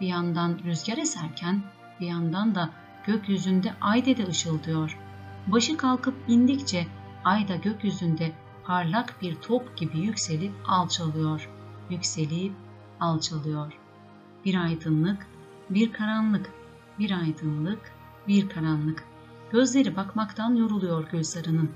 Bir 0.00 0.06
yandan 0.06 0.58
rüzgar 0.64 0.98
eserken 0.98 1.62
bir 2.00 2.06
yandan 2.06 2.54
da 2.54 2.70
gökyüzünde 3.06 3.74
ay 3.80 4.04
dede 4.04 4.26
ışıldıyor. 4.26 4.98
Başı 5.46 5.76
kalkıp 5.76 6.14
indikçe 6.28 6.86
ay 7.24 7.48
da 7.48 7.56
gökyüzünde 7.56 8.32
parlak 8.64 9.22
bir 9.22 9.34
top 9.34 9.76
gibi 9.76 9.98
yükselip 9.98 10.52
alçalıyor. 10.66 11.48
Yükselip 11.90 12.52
alçalıyor. 13.00 13.72
Bir 14.44 14.54
aydınlık, 14.54 15.26
bir 15.70 15.92
karanlık, 15.92 16.50
bir 16.98 17.10
aydınlık, 17.10 17.92
bir 18.28 18.48
karanlık. 18.48 19.04
Gözleri 19.52 19.96
bakmaktan 19.96 20.54
yoruluyor 20.54 21.10
Gülsarı'nın. 21.10 21.70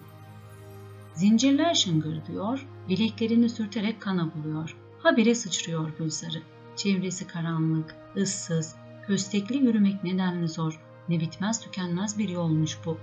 Zincirler 1.15 1.75
şıngırdıyor, 1.75 2.67
bileklerini 2.89 3.49
sürterek 3.49 4.03
kana 4.03 4.31
buluyor. 4.35 4.77
Habire 5.03 5.35
sıçrıyor 5.35 5.91
Gülsarı. 5.99 6.43
Çevresi 6.77 7.27
karanlık, 7.27 7.95
ıssız, 8.17 8.75
köstekli 9.07 9.57
yürümek 9.57 10.05
nedenli 10.05 10.49
zor, 10.49 10.81
ne 11.09 11.21
bitmez 11.21 11.61
tükenmez 11.61 12.19
bir 12.19 12.29
yolmuş 12.29 12.79
bu. 12.87 12.99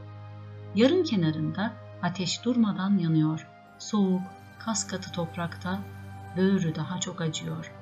Yarın 0.76 1.04
kenarında 1.04 1.74
ateş 2.02 2.46
durmadan 2.46 2.98
yanıyor. 2.98 3.48
Soğuk, 3.80 4.22
kas 4.60 4.88
katı 4.88 5.12
toprakta 5.12 5.82
böğrü 6.38 6.76
daha 6.76 7.00
çok 7.00 7.22
acıyor. 7.22 7.74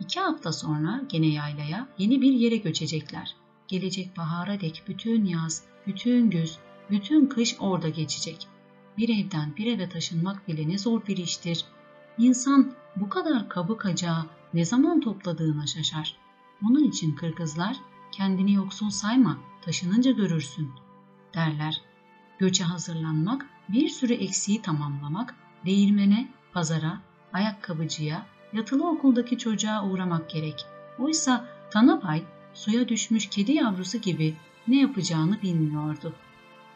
İki 0.00 0.20
hafta 0.20 0.52
sonra 0.52 1.00
gene 1.08 1.26
yaylaya 1.26 1.88
yeni 1.98 2.22
bir 2.22 2.32
yere 2.32 2.56
göçecekler. 2.56 3.36
Gelecek 3.68 4.16
bahara 4.16 4.60
dek 4.60 4.82
bütün 4.88 5.24
yaz, 5.24 5.62
bütün 5.86 6.30
güz, 6.30 6.58
bütün 6.90 7.26
kış 7.26 7.56
orada 7.60 7.88
geçecek. 7.88 8.48
Bir 8.98 9.08
evden 9.08 9.56
bir 9.56 9.66
eve 9.66 9.88
taşınmak 9.88 10.48
bile 10.48 10.68
ne 10.68 10.78
zor 10.78 11.06
bir 11.06 11.16
iştir. 11.16 11.64
İnsan 12.18 12.72
bu 12.96 13.08
kadar 13.08 13.48
kabuk 13.48 13.86
acağı 13.86 14.26
ne 14.54 14.64
zaman 14.64 15.00
topladığına 15.00 15.66
şaşar. 15.66 16.16
Onun 16.64 16.84
için 16.84 17.14
kırkızlar 17.14 17.76
kendini 18.14 18.52
yoksul 18.52 18.90
sayma, 18.90 19.38
taşınınca 19.62 20.10
görürsün 20.10 20.70
derler. 21.34 21.80
Göçe 22.38 22.64
hazırlanmak, 22.64 23.46
bir 23.68 23.88
sürü 23.88 24.12
eksiği 24.12 24.62
tamamlamak, 24.62 25.34
değirmene, 25.66 26.28
pazara, 26.52 27.00
ayakkabıcıya, 27.32 28.26
yatılı 28.52 28.88
okuldaki 28.88 29.38
çocuğa 29.38 29.84
uğramak 29.84 30.30
gerek. 30.30 30.66
Oysa 30.98 31.44
Tanabay 31.70 32.22
suya 32.54 32.88
düşmüş 32.88 33.26
kedi 33.26 33.52
yavrusu 33.52 33.98
gibi 33.98 34.34
ne 34.68 34.80
yapacağını 34.80 35.42
bilmiyordu. 35.42 36.14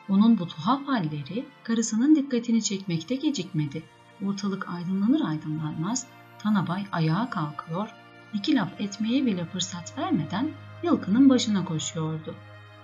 Onun 0.09 0.39
bu 0.39 0.47
tuhaf 0.47 0.87
halleri 0.89 1.45
karısının 1.63 2.15
dikkatini 2.15 2.63
çekmekte 2.63 3.15
gecikmedi. 3.15 3.83
Ortalık 4.27 4.69
aydınlanır 4.69 5.21
aydınlanmaz 5.21 6.07
Tanabay 6.39 6.85
ayağa 6.93 7.31
kalkıyor, 7.31 7.89
iki 8.35 8.55
laf 8.55 8.81
etmeye 8.81 9.27
bile 9.27 9.45
fırsat 9.45 9.99
vermeden 9.99 10.51
yılkının 10.83 11.29
başına 11.29 11.65
koşuyordu. 11.65 12.35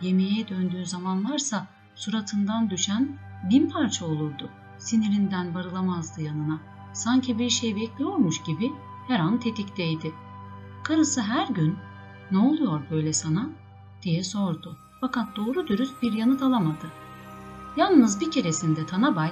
Yemeğe 0.00 0.48
döndüğü 0.48 0.86
zamanlarsa 0.86 1.66
suratından 1.94 2.70
düşen 2.70 3.18
bin 3.50 3.70
parça 3.70 4.06
olurdu. 4.06 4.50
Sinirinden 4.78 5.54
varılamazdı 5.54 6.22
yanına. 6.22 6.58
Sanki 6.92 7.38
bir 7.38 7.50
şey 7.50 7.76
bekliyormuş 7.76 8.42
gibi 8.42 8.72
her 9.08 9.20
an 9.20 9.40
tetikteydi. 9.40 10.12
Karısı 10.82 11.22
her 11.22 11.48
gün 11.48 11.76
ne 12.30 12.38
oluyor 12.38 12.80
böyle 12.90 13.12
sana 13.12 13.48
diye 14.02 14.24
sordu. 14.24 14.76
Fakat 15.00 15.36
doğru 15.36 15.68
dürüst 15.68 16.02
bir 16.02 16.12
yanıt 16.12 16.42
alamadı. 16.42 16.86
Yalnız 17.76 18.20
bir 18.20 18.30
keresinde 18.30 18.86
Tanabay, 18.86 19.30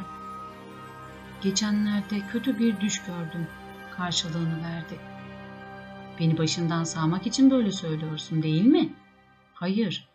geçenlerde 1.42 2.20
kötü 2.32 2.58
bir 2.58 2.80
düş 2.80 3.02
gördüm 3.02 3.46
karşılığını 3.96 4.62
verdi. 4.64 5.11
Beni 6.20 6.38
başından 6.38 6.84
sağmak 6.84 7.26
için 7.26 7.50
böyle 7.50 7.72
söylüyorsun 7.72 8.42
değil 8.42 8.64
mi? 8.64 8.92
Hayır, 9.54 10.08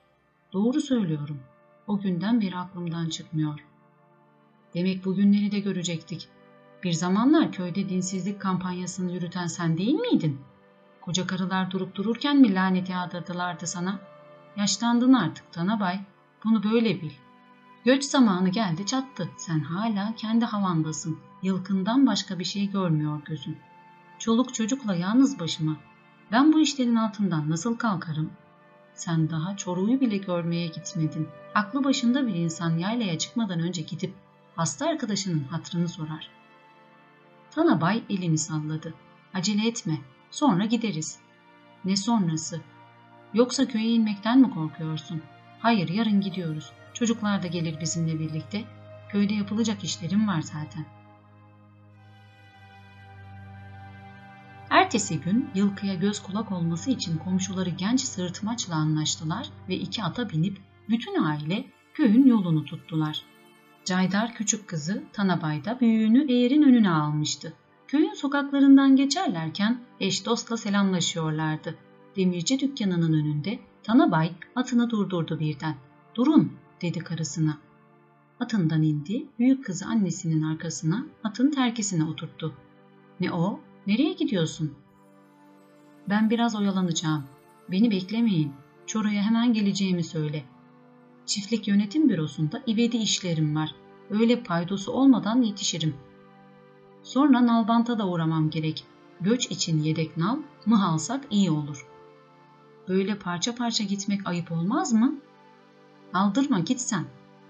doğru 0.53 0.81
söylüyorum. 0.81 1.39
O 1.87 1.99
günden 1.99 2.41
beri 2.41 2.55
aklımdan 2.55 3.09
çıkmıyor. 3.09 3.59
Demek 4.73 5.05
bugünleri 5.05 5.51
de 5.51 5.59
görecektik. 5.59 6.27
Bir 6.83 6.93
zamanlar 6.93 7.51
köyde 7.51 7.89
dinsizlik 7.89 8.41
kampanyasını 8.41 9.11
yürüten 9.11 9.47
sen 9.47 9.77
değil 9.77 9.93
miydin? 9.93 10.39
Koca 11.01 11.27
karılar 11.27 11.71
durup 11.71 11.95
dururken 11.95 12.37
mi 12.37 12.53
laneti 12.55 12.91
yağdırdılardı 12.91 13.67
sana? 13.67 13.99
Yaşlandın 14.57 15.13
artık 15.13 15.53
Tanabay. 15.53 15.99
Bunu 16.43 16.63
böyle 16.63 17.01
bil. 17.01 17.11
Göç 17.85 18.03
zamanı 18.03 18.49
geldi 18.49 18.85
çattı. 18.85 19.29
Sen 19.37 19.59
hala 19.59 20.15
kendi 20.15 20.45
havandasın. 20.45 21.19
Yılkından 21.43 22.07
başka 22.07 22.39
bir 22.39 22.43
şey 22.43 22.71
görmüyor 22.71 23.21
gözün. 23.25 23.57
Çoluk 24.19 24.53
çocukla 24.53 24.95
yalnız 24.95 25.39
başıma. 25.39 25.77
Ben 26.31 26.53
bu 26.53 26.59
işlerin 26.59 26.95
altından 26.95 27.49
nasıl 27.49 27.77
kalkarım? 27.77 28.31
Sen 28.93 29.29
daha 29.29 29.57
Çoruğu 29.57 30.01
bile 30.01 30.17
görmeye 30.17 30.67
gitmedin. 30.67 31.27
Aklı 31.55 31.83
başında 31.83 32.27
bir 32.27 32.35
insan 32.35 32.77
yaylaya 32.77 33.17
çıkmadan 33.17 33.59
önce 33.59 33.81
gidip 33.81 34.13
hasta 34.55 34.87
arkadaşının 34.89 35.43
hatrını 35.43 35.87
sorar. 35.87 36.29
Tanabay 37.51 38.03
elini 38.09 38.37
salladı. 38.37 38.93
Acele 39.33 39.67
etme, 39.67 39.97
sonra 40.31 40.65
gideriz. 40.65 41.19
Ne 41.85 41.95
sonrası? 41.95 42.61
Yoksa 43.33 43.67
köye 43.67 43.89
inmekten 43.89 44.39
mi 44.39 44.49
korkuyorsun? 44.53 45.21
Hayır, 45.59 45.89
yarın 45.89 46.21
gidiyoruz. 46.21 46.71
Çocuklar 46.93 47.43
da 47.43 47.47
gelir 47.47 47.81
bizimle 47.81 48.19
birlikte. 48.19 48.63
Köyde 49.09 49.33
yapılacak 49.33 49.83
işlerim 49.83 50.27
var 50.27 50.41
zaten. 50.41 50.85
Ertesi 54.87 55.19
gün 55.19 55.49
yılkıya 55.55 55.93
göz 55.95 56.19
kulak 56.19 56.51
olması 56.51 56.91
için 56.91 57.17
komşuları 57.17 57.69
genç 57.69 58.01
sırtmaçla 58.01 58.75
anlaştılar 58.75 59.49
ve 59.69 59.75
iki 59.75 60.03
ata 60.03 60.29
binip 60.29 60.61
bütün 60.89 61.23
aile 61.23 61.65
köyün 61.93 62.27
yolunu 62.27 62.65
tuttular. 62.65 63.21
Caydar 63.85 64.33
küçük 64.33 64.67
kızı 64.67 65.03
Tanabay'da 65.13 65.79
büyüğünü 65.79 66.31
eğerin 66.31 66.61
önüne 66.61 66.89
almıştı. 66.89 67.53
Köyün 67.87 68.13
sokaklarından 68.13 68.95
geçerlerken 68.95 69.79
eş 69.99 70.25
dostla 70.25 70.57
selamlaşıyorlardı. 70.57 71.75
Demirci 72.15 72.59
dükkanının 72.59 73.13
önünde 73.13 73.59
Tanabay 73.83 74.31
atını 74.55 74.89
durdurdu 74.89 75.39
birden. 75.39 75.75
Durun 76.15 76.51
dedi 76.81 76.99
karısına. 76.99 77.57
Atından 78.39 78.83
indi, 78.83 79.25
büyük 79.39 79.65
kızı 79.65 79.85
annesinin 79.85 80.41
arkasına, 80.41 81.05
atın 81.23 81.51
terkisine 81.51 82.03
oturttu. 82.03 82.53
Ne 83.19 83.31
o? 83.31 83.59
Nereye 83.87 84.13
gidiyorsun? 84.13 84.73
Ben 86.09 86.29
biraz 86.29 86.55
oyalanacağım. 86.55 87.23
Beni 87.71 87.91
beklemeyin. 87.91 88.53
Çora'ya 88.85 89.21
hemen 89.21 89.53
geleceğimi 89.53 90.03
söyle. 90.03 90.43
Çiftlik 91.25 91.67
yönetim 91.67 92.09
bürosunda 92.09 92.63
ivedi 92.67 92.97
işlerim 92.97 93.55
var. 93.55 93.75
Öyle 94.09 94.43
paydosu 94.43 94.91
olmadan 94.91 95.41
yetişirim. 95.41 95.95
Sonra 97.03 97.47
nalbanta 97.47 97.99
da 97.99 98.07
uğramam 98.07 98.49
gerek. 98.49 98.83
Göç 99.21 99.51
için 99.51 99.83
yedek 99.83 100.17
nal, 100.17 100.37
mıh 100.65 100.83
alsak 100.83 101.25
iyi 101.31 101.51
olur. 101.51 101.87
Böyle 102.87 103.19
parça 103.19 103.55
parça 103.55 103.83
gitmek 103.83 104.27
ayıp 104.27 104.51
olmaz 104.51 104.93
mı? 104.93 105.15
Aldırma 106.13 106.59
git 106.59 106.79
sen. 106.79 107.05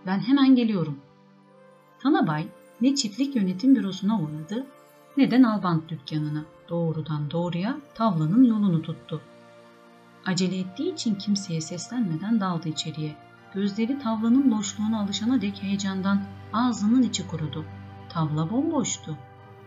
Ben 0.05 0.19
hemen 0.19 0.55
geliyorum. 0.55 0.99
Tanabay 1.99 2.47
ne 2.81 2.95
çiftlik 2.95 3.35
yönetim 3.35 3.75
bürosuna 3.75 4.21
uğradı 4.21 4.67
ne 5.17 5.31
de 5.31 5.41
nalbant 5.41 5.89
dükkanına. 5.89 6.45
Doğrudan 6.69 7.31
doğruya 7.31 7.77
tavlanın 7.95 8.43
yolunu 8.43 8.81
tuttu. 8.81 9.21
Acele 10.25 10.57
ettiği 10.59 10.93
için 10.93 11.15
kimseye 11.15 11.61
seslenmeden 11.61 12.39
daldı 12.39 12.69
içeriye. 12.69 13.15
Gözleri 13.53 13.99
tavlanın 13.99 14.51
loşluğuna 14.51 15.01
alışana 15.01 15.41
dek 15.41 15.63
heyecandan 15.63 16.21
ağzının 16.53 17.03
içi 17.03 17.27
kurudu. 17.27 17.65
Tavla 18.09 18.49
bomboştu. 18.49 19.17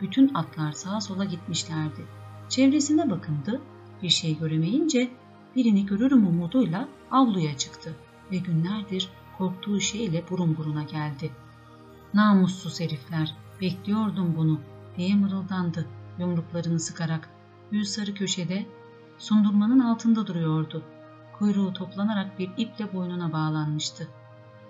Bütün 0.00 0.34
atlar 0.34 0.72
sağa 0.72 1.00
sola 1.00 1.24
gitmişlerdi. 1.24 2.04
Çevresine 2.48 3.10
bakındı. 3.10 3.60
Bir 4.02 4.08
şey 4.08 4.38
göremeyince 4.38 5.10
birini 5.56 5.86
görürüm 5.86 6.26
umuduyla 6.26 6.88
avluya 7.10 7.56
çıktı 7.56 7.96
ve 8.32 8.36
günlerdir 8.36 9.08
korktuğu 9.38 9.80
şeyle 9.80 10.24
burun 10.30 10.56
buruna 10.56 10.82
geldi. 10.82 11.30
Namussuz 12.14 12.80
herifler, 12.80 13.34
bekliyordum 13.60 14.34
bunu 14.36 14.60
diye 14.96 15.14
mırıldandı 15.14 15.86
yumruklarını 16.18 16.80
sıkarak. 16.80 17.28
Gül 17.70 17.84
sarı 17.84 18.14
köşede 18.14 18.66
sundurmanın 19.18 19.80
altında 19.80 20.26
duruyordu. 20.26 20.82
Kuyruğu 21.38 21.72
toplanarak 21.72 22.38
bir 22.38 22.50
iple 22.56 22.92
boynuna 22.92 23.32
bağlanmıştı. 23.32 24.08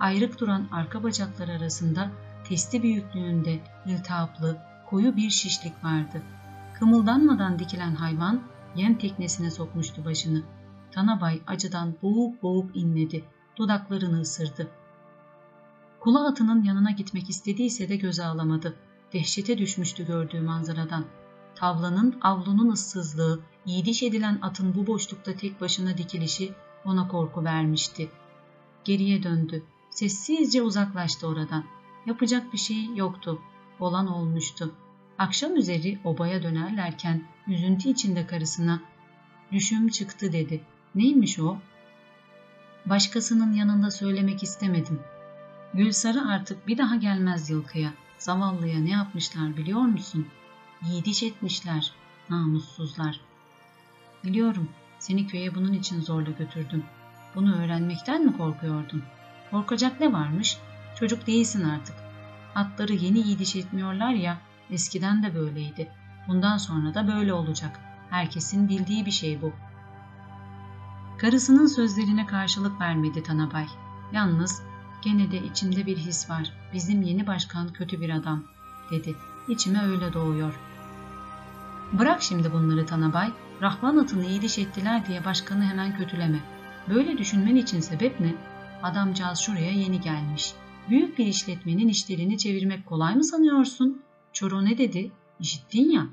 Ayrık 0.01 0.41
duran 0.41 0.69
arka 0.73 1.03
bacaklar 1.03 1.49
arasında 1.49 2.11
testi 2.49 2.83
büyüklüğünde 2.83 3.61
iltihaplı, 3.87 4.59
koyu 4.91 5.17
bir 5.17 5.31
şişlik 5.31 5.85
vardı. 5.85 6.23
Kımıldanmadan 6.75 7.59
dikilen 7.59 7.95
hayvan 7.95 8.43
yem 8.77 8.99
teknesine 8.99 9.51
sokmuştu 9.51 10.05
başını. 10.05 10.43
Tanabay 10.91 11.41
acıdan 11.47 11.95
boğuk 12.03 12.43
boğuk 12.43 12.77
inledi. 12.77 13.25
Dudaklarını 13.57 14.21
ısırdı. 14.21 14.69
Kula 16.01 16.29
atının 16.29 16.63
yanına 16.63 16.91
gitmek 16.91 17.31
istediyse 17.31 17.89
de 17.89 17.97
göze 17.97 18.25
alamadı. 18.25 18.77
Dehşete 19.13 19.59
düşmüştü 19.59 20.07
gördüğü 20.07 20.41
manzaradan. 20.41 21.05
Tavlanın, 21.55 22.19
avlunun 22.23 22.73
ıssızlığı, 22.73 23.41
yiğidiş 23.67 24.03
edilen 24.03 24.39
atın 24.43 24.75
bu 24.75 24.87
boşlukta 24.87 25.35
tek 25.35 25.61
başına 25.61 25.99
dikilişi 25.99 26.53
ona 26.85 27.09
korku 27.09 27.45
vermişti. 27.45 28.09
Geriye 28.85 29.23
döndü. 29.23 29.63
Sessizce 29.91 30.63
uzaklaştı 30.63 31.27
oradan. 31.27 31.65
Yapacak 32.07 32.53
bir 32.53 32.59
şey 32.59 32.85
yoktu. 32.97 33.39
Olan 33.81 34.07
olmuştu. 34.07 34.75
Akşam 35.19 35.57
üzeri 35.57 35.99
obaya 36.05 36.43
dönerlerken 36.43 37.23
üzüntü 37.49 37.89
içinde 37.89 38.27
karısına 38.27 38.81
''Düşüm 39.53 39.89
çıktı'' 39.89 40.33
dedi. 40.33 40.61
Neymiş 40.95 41.39
o? 41.39 41.57
Başkasının 42.87 43.53
yanında 43.53 43.91
söylemek 43.91 44.43
istemedim. 44.43 45.01
Gülsarı 45.75 46.29
artık 46.29 46.67
bir 46.67 46.79
daha 46.79 46.97
gelmez 46.97 47.51
yılkıya. 47.51 47.93
Zavallıya 48.21 48.81
ne 48.81 48.91
yapmışlar 48.91 49.57
biliyor 49.57 49.81
musun? 49.81 50.27
Yiğidiş 50.83 51.23
etmişler, 51.23 51.93
namussuzlar. 52.31 53.21
Biliyorum, 54.25 54.69
seni 54.99 55.27
köye 55.27 55.55
bunun 55.55 55.73
için 55.73 56.01
zorla 56.01 56.31
götürdüm. 56.31 56.85
Bunu 57.35 57.55
öğrenmekten 57.55 58.25
mi 58.25 58.37
korkuyordun? 58.37 59.03
Korkacak 59.51 60.01
ne 60.01 60.13
varmış? 60.13 60.59
Çocuk 60.99 61.27
değilsin 61.27 61.65
artık. 61.65 61.97
Atları 62.55 62.93
yeni 62.93 63.19
yiğidiş 63.19 63.57
etmiyorlar 63.57 64.11
ya, 64.11 64.39
eskiden 64.71 65.23
de 65.23 65.35
böyleydi. 65.35 65.93
Bundan 66.29 66.57
sonra 66.57 66.95
da 66.95 67.09
böyle 67.09 67.33
olacak. 67.33 67.81
Herkesin 68.11 68.69
bildiği 68.69 69.07
bir 69.07 69.11
şey 69.11 69.43
bu. 69.43 69.53
Karısının 71.19 71.67
sözlerine 71.67 72.27
karşılık 72.27 72.81
vermedi 72.81 73.23
Tanabay. 73.23 73.67
Yalnız 74.13 74.63
gene 75.03 75.31
de 75.31 75.43
içimde 75.43 75.87
bir 75.87 75.97
his 75.97 76.31
var. 76.31 76.53
Bizim 76.75 77.03
yeni 77.03 77.27
başkan 77.27 77.73
kötü 77.73 78.01
bir 78.01 78.11
adam, 78.11 78.45
dedi. 78.91 79.17
İçime 79.49 79.87
öyle 79.87 80.13
doğuyor. 80.13 80.61
Bırak 81.93 82.23
şimdi 82.23 82.53
bunları 82.53 82.87
Tanabay, 82.87 83.33
Rahman 83.63 83.97
atını 83.97 84.27
iyi 84.27 84.43
diş 84.43 84.59
ettiler 84.59 85.07
diye 85.07 85.25
başkanı 85.25 85.65
hemen 85.65 85.97
kötüleme. 85.97 86.39
Böyle 86.89 87.19
düşünmen 87.19 87.57
için 87.57 87.81
sebep 87.81 88.21
ne? 88.21 88.35
Adamcağız 88.83 89.39
şuraya 89.39 89.73
yeni 89.73 90.01
gelmiş. 90.01 90.55
Büyük 90.89 91.19
bir 91.19 91.27
işletmenin 91.27 91.89
işlerini 91.89 92.39
çevirmek 92.39 92.87
kolay 92.87 93.15
mı 93.15 93.25
sanıyorsun? 93.25 94.03
Çoro 94.33 94.65
ne 94.65 94.79
dedi? 94.79 95.13
İşittin 95.41 95.91
ya. 95.91 96.07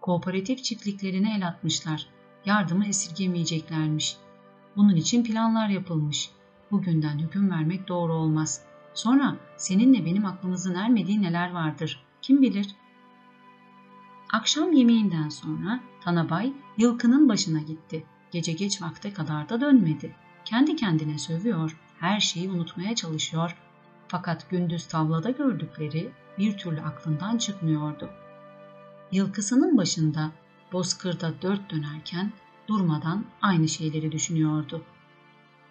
Kooperatif 0.00 0.64
çiftliklerine 0.64 1.36
el 1.36 1.48
atmışlar. 1.48 2.06
Yardımı 2.44 2.86
esirgemeyeceklermiş. 2.86 4.16
Bunun 4.76 4.96
için 4.96 5.24
planlar 5.24 5.68
yapılmış. 5.68 6.30
Bugünden 6.70 7.18
hüküm 7.18 7.50
vermek 7.50 7.88
doğru 7.88 8.12
olmaz. 8.12 8.62
Sonra 8.94 9.36
seninle 9.56 10.04
benim 10.04 10.26
aklımızın 10.26 10.74
ermediği 10.74 11.22
neler 11.22 11.52
vardır. 11.52 12.02
Kim 12.22 12.42
bilir? 12.42 12.76
Akşam 14.32 14.72
yemeğinden 14.72 15.28
sonra 15.28 15.80
Tanabay 16.00 16.52
yılkının 16.78 17.28
başına 17.28 17.60
gitti. 17.60 18.04
Gece 18.30 18.52
geç 18.52 18.82
vakte 18.82 19.12
kadar 19.12 19.48
da 19.48 19.60
dönmedi. 19.60 20.14
Kendi 20.44 20.76
kendine 20.76 21.18
sövüyor, 21.18 21.80
her 22.00 22.20
şeyi 22.20 22.50
unutmaya 22.50 22.94
çalışıyor. 22.94 23.56
Fakat 24.08 24.50
gündüz 24.50 24.86
tavlada 24.86 25.30
gördükleri 25.30 26.10
bir 26.38 26.58
türlü 26.58 26.80
aklından 26.80 27.38
çıkmıyordu. 27.38 28.10
Yılkısının 29.12 29.76
başında 29.76 30.30
bozkırda 30.72 31.42
dört 31.42 31.70
dönerken 31.70 32.32
durmadan 32.68 33.24
aynı 33.42 33.68
şeyleri 33.68 34.12
düşünüyordu. 34.12 34.82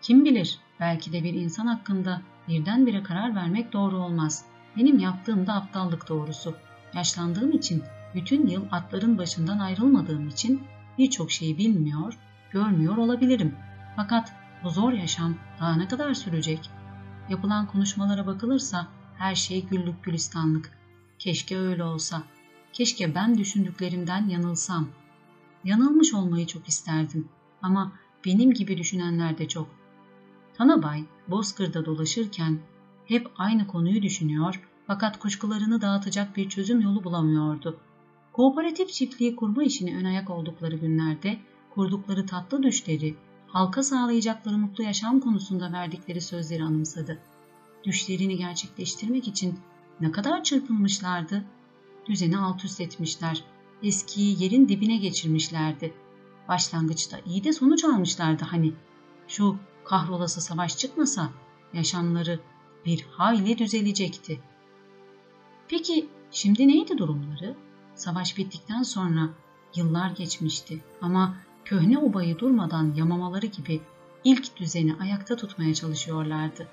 Kim 0.01 0.25
bilir 0.25 0.60
belki 0.79 1.13
de 1.13 1.23
bir 1.23 1.33
insan 1.33 1.67
hakkında 1.67 2.21
birdenbire 2.47 3.03
karar 3.03 3.35
vermek 3.35 3.73
doğru 3.73 3.97
olmaz. 3.97 4.45
Benim 4.77 4.99
yaptığım 4.99 5.47
da 5.47 5.53
aptallık 5.53 6.09
doğrusu. 6.09 6.55
Yaşlandığım 6.93 7.51
için 7.51 7.83
bütün 8.15 8.47
yıl 8.47 8.65
atların 8.71 9.17
başından 9.17 9.59
ayrılmadığım 9.59 10.27
için 10.27 10.63
birçok 10.97 11.31
şeyi 11.31 11.57
bilmiyor, 11.57 12.17
görmüyor 12.51 12.97
olabilirim. 12.97 13.55
Fakat 13.95 14.33
bu 14.63 14.69
zor 14.69 14.91
yaşam 14.91 15.35
daha 15.59 15.75
ne 15.75 15.88
kadar 15.88 16.13
sürecek? 16.13 16.69
Yapılan 17.29 17.67
konuşmalara 17.67 18.27
bakılırsa 18.27 18.88
her 19.17 19.35
şey 19.35 19.65
güllük 19.65 20.03
gülistanlık. 20.03 20.71
Keşke 21.19 21.57
öyle 21.59 21.83
olsa. 21.83 22.23
Keşke 22.73 23.15
ben 23.15 23.38
düşündüklerimden 23.38 24.29
yanılsam. 24.29 24.89
Yanılmış 25.63 26.13
olmayı 26.13 26.47
çok 26.47 26.67
isterdim 26.67 27.27
ama 27.61 27.91
benim 28.25 28.53
gibi 28.53 28.77
düşünenler 28.77 29.38
de 29.38 29.47
çok. 29.47 29.74
Tanabay 30.58 31.04
Bozkır'da 31.28 31.86
dolaşırken 31.86 32.60
hep 33.06 33.32
aynı 33.38 33.68
konuyu 33.68 34.02
düşünüyor 34.02 34.62
fakat 34.88 35.20
kuşkularını 35.20 35.82
dağıtacak 35.82 36.38
bir 36.38 36.50
çözüm 36.50 36.82
yolu 36.82 37.04
bulamıyordu. 37.04 37.80
Kooperatif 38.34 38.89
çiftliği 38.89 39.36
kurma 39.36 39.63
işini 39.63 39.98
ön 39.98 40.06
ayak 40.06 40.30
oldukları 40.30 40.76
günlerde 40.76 41.38
kurdukları 41.70 42.26
tatlı 42.26 42.63
düşleri, 42.63 43.15
halka 43.48 43.84
sağlayacakları 43.84 44.58
mutlu 44.58 44.84
yaşam 44.84 45.20
konusunda 45.20 45.74
verdikleri 45.74 46.22
sözleri 46.22 46.63
anımsadı. 46.63 47.20
Düşlerini 47.84 48.38
gerçekleştirmek 48.38 49.28
için 49.28 49.60
ne 50.02 50.12
kadar 50.12 50.44
çırpınmışlardı. 50.44 51.46
Düzeni 52.08 52.38
alt 52.38 52.65
üst 52.65 52.82
etmişler. 52.82 53.44
Eskiyi 53.84 54.44
yerin 54.44 54.70
dibine 54.70 54.98
geçirmişlerdi. 54.98 55.94
Başlangıçta 56.48 57.18
iyi 57.26 57.44
de 57.44 57.54
sonuç 57.54 57.86
almışlardı 57.86 58.44
hani. 58.44 58.74
Şu 59.28 59.58
kahrolası 59.86 60.41
savaş 60.41 60.78
çıkmasa 60.78 61.30
yaşamları 61.74 62.39
bir 62.86 63.06
hayli 63.12 63.58
düzelecekti. 63.58 64.39
Peki 65.67 66.10
şimdi 66.32 66.67
neydi 66.67 66.98
durumları? 66.98 67.56
Savaş 67.95 68.38
bittikten 68.38 68.84
sonra 68.84 69.30
yıllar 69.76 70.10
geçmişti 70.10 70.84
ama 71.02 71.36
köhne 71.65 71.98
obayı 71.98 72.39
durmadan 72.39 72.93
yamamaları 72.95 73.45
gibi 73.45 73.82
ilk 74.24 74.58
düzeni 74.58 74.95
ayakta 75.02 75.36
tutmaya 75.36 75.74
çalışıyorlardı. 75.74 76.67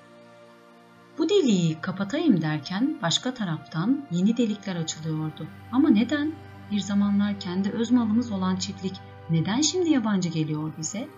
Bu 1.17 1.29
deliği 1.29 1.81
kapatayım 1.81 2.41
derken 2.41 2.97
başka 3.01 3.33
taraftan 3.33 4.07
yeni 4.11 4.37
delikler 4.37 4.75
açılıyordu. 4.75 5.47
Ama 5.71 5.89
neden? 5.89 6.33
Bir 6.71 6.79
zamanlar 6.79 7.39
kendi 7.39 7.69
öz 7.69 7.91
malımız 7.91 8.31
olan 8.31 8.55
çiftlik 8.55 8.95
neden 9.29 9.61
şimdi 9.61 9.89
yabancı 9.89 10.29
geliyor 10.29 10.73
bize? 10.77 11.09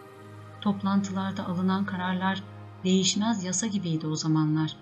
Toplantılarda 0.66 1.46
alınan 1.46 1.86
kararlar 1.86 2.44
değişmez 2.84 3.44
yasa 3.44 3.68
gibiydi 3.68 4.08
o 4.08 4.16
zamanlar. 4.16 4.76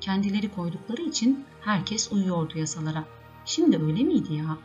Kendileri 0.00 0.52
koydukları 0.52 1.02
için 1.02 1.44
herkes 1.60 2.12
uyuyordu 2.12 2.58
yasalara. 2.58 3.04
Şimdi 3.44 3.76
öyle 3.76 4.02
miydi 4.02 4.34
ya? 4.34 4.58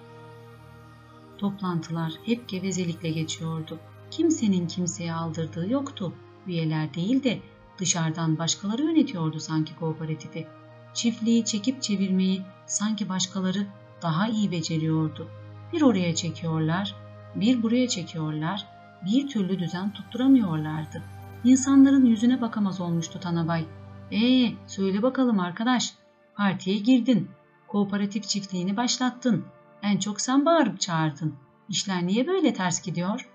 Toplantılar 1.37 2.13
hep 2.25 2.47
gevezelikle 2.49 3.09
geçiyordu. 3.09 3.79
Kimsenin 4.11 4.67
kimseye 4.67 5.13
aldırdığı 5.13 5.69
yoktu. 5.69 6.13
Üyeler 6.47 6.93
değil 6.93 7.23
de 7.23 7.39
dışarıdan 7.77 8.37
başkaları 8.37 8.81
yönetiyordu 8.81 9.39
sanki 9.39 9.75
kooperatifi. 9.75 10.47
Çiftliği 10.93 11.45
çekip 11.45 11.81
çevirmeyi 11.81 12.41
sanki 12.65 13.09
başkaları 13.09 13.67
daha 14.01 14.27
iyi 14.27 14.51
beceriyordu. 14.51 15.27
Bir 15.73 15.81
oraya 15.81 16.15
çekiyorlar, 16.15 16.95
bir 17.35 17.63
buraya 17.63 17.87
çekiyorlar, 17.87 18.74
bir 19.05 19.27
türlü 19.27 19.59
düzen 19.59 19.93
tutturamıyorlardı. 19.93 21.01
İnsanların 21.43 22.05
yüzüne 22.05 22.41
bakamaz 22.41 22.81
olmuştu 22.81 23.19
Tanabay. 23.19 23.65
Ee, 24.11 24.51
söyle 24.67 25.01
bakalım 25.01 25.39
arkadaş, 25.39 25.93
partiye 26.35 26.77
girdin, 26.77 27.29
kooperatif 27.67 28.23
çiftliğini 28.23 28.77
başlattın, 28.77 29.45
en 29.83 29.97
çok 29.97 30.21
sen 30.21 30.45
bağırıp 30.45 30.79
çağırdın. 30.79 31.35
İşler 31.69 32.07
niye 32.07 32.27
böyle 32.27 32.53
ters 32.53 32.81
gidiyor? 32.81 33.29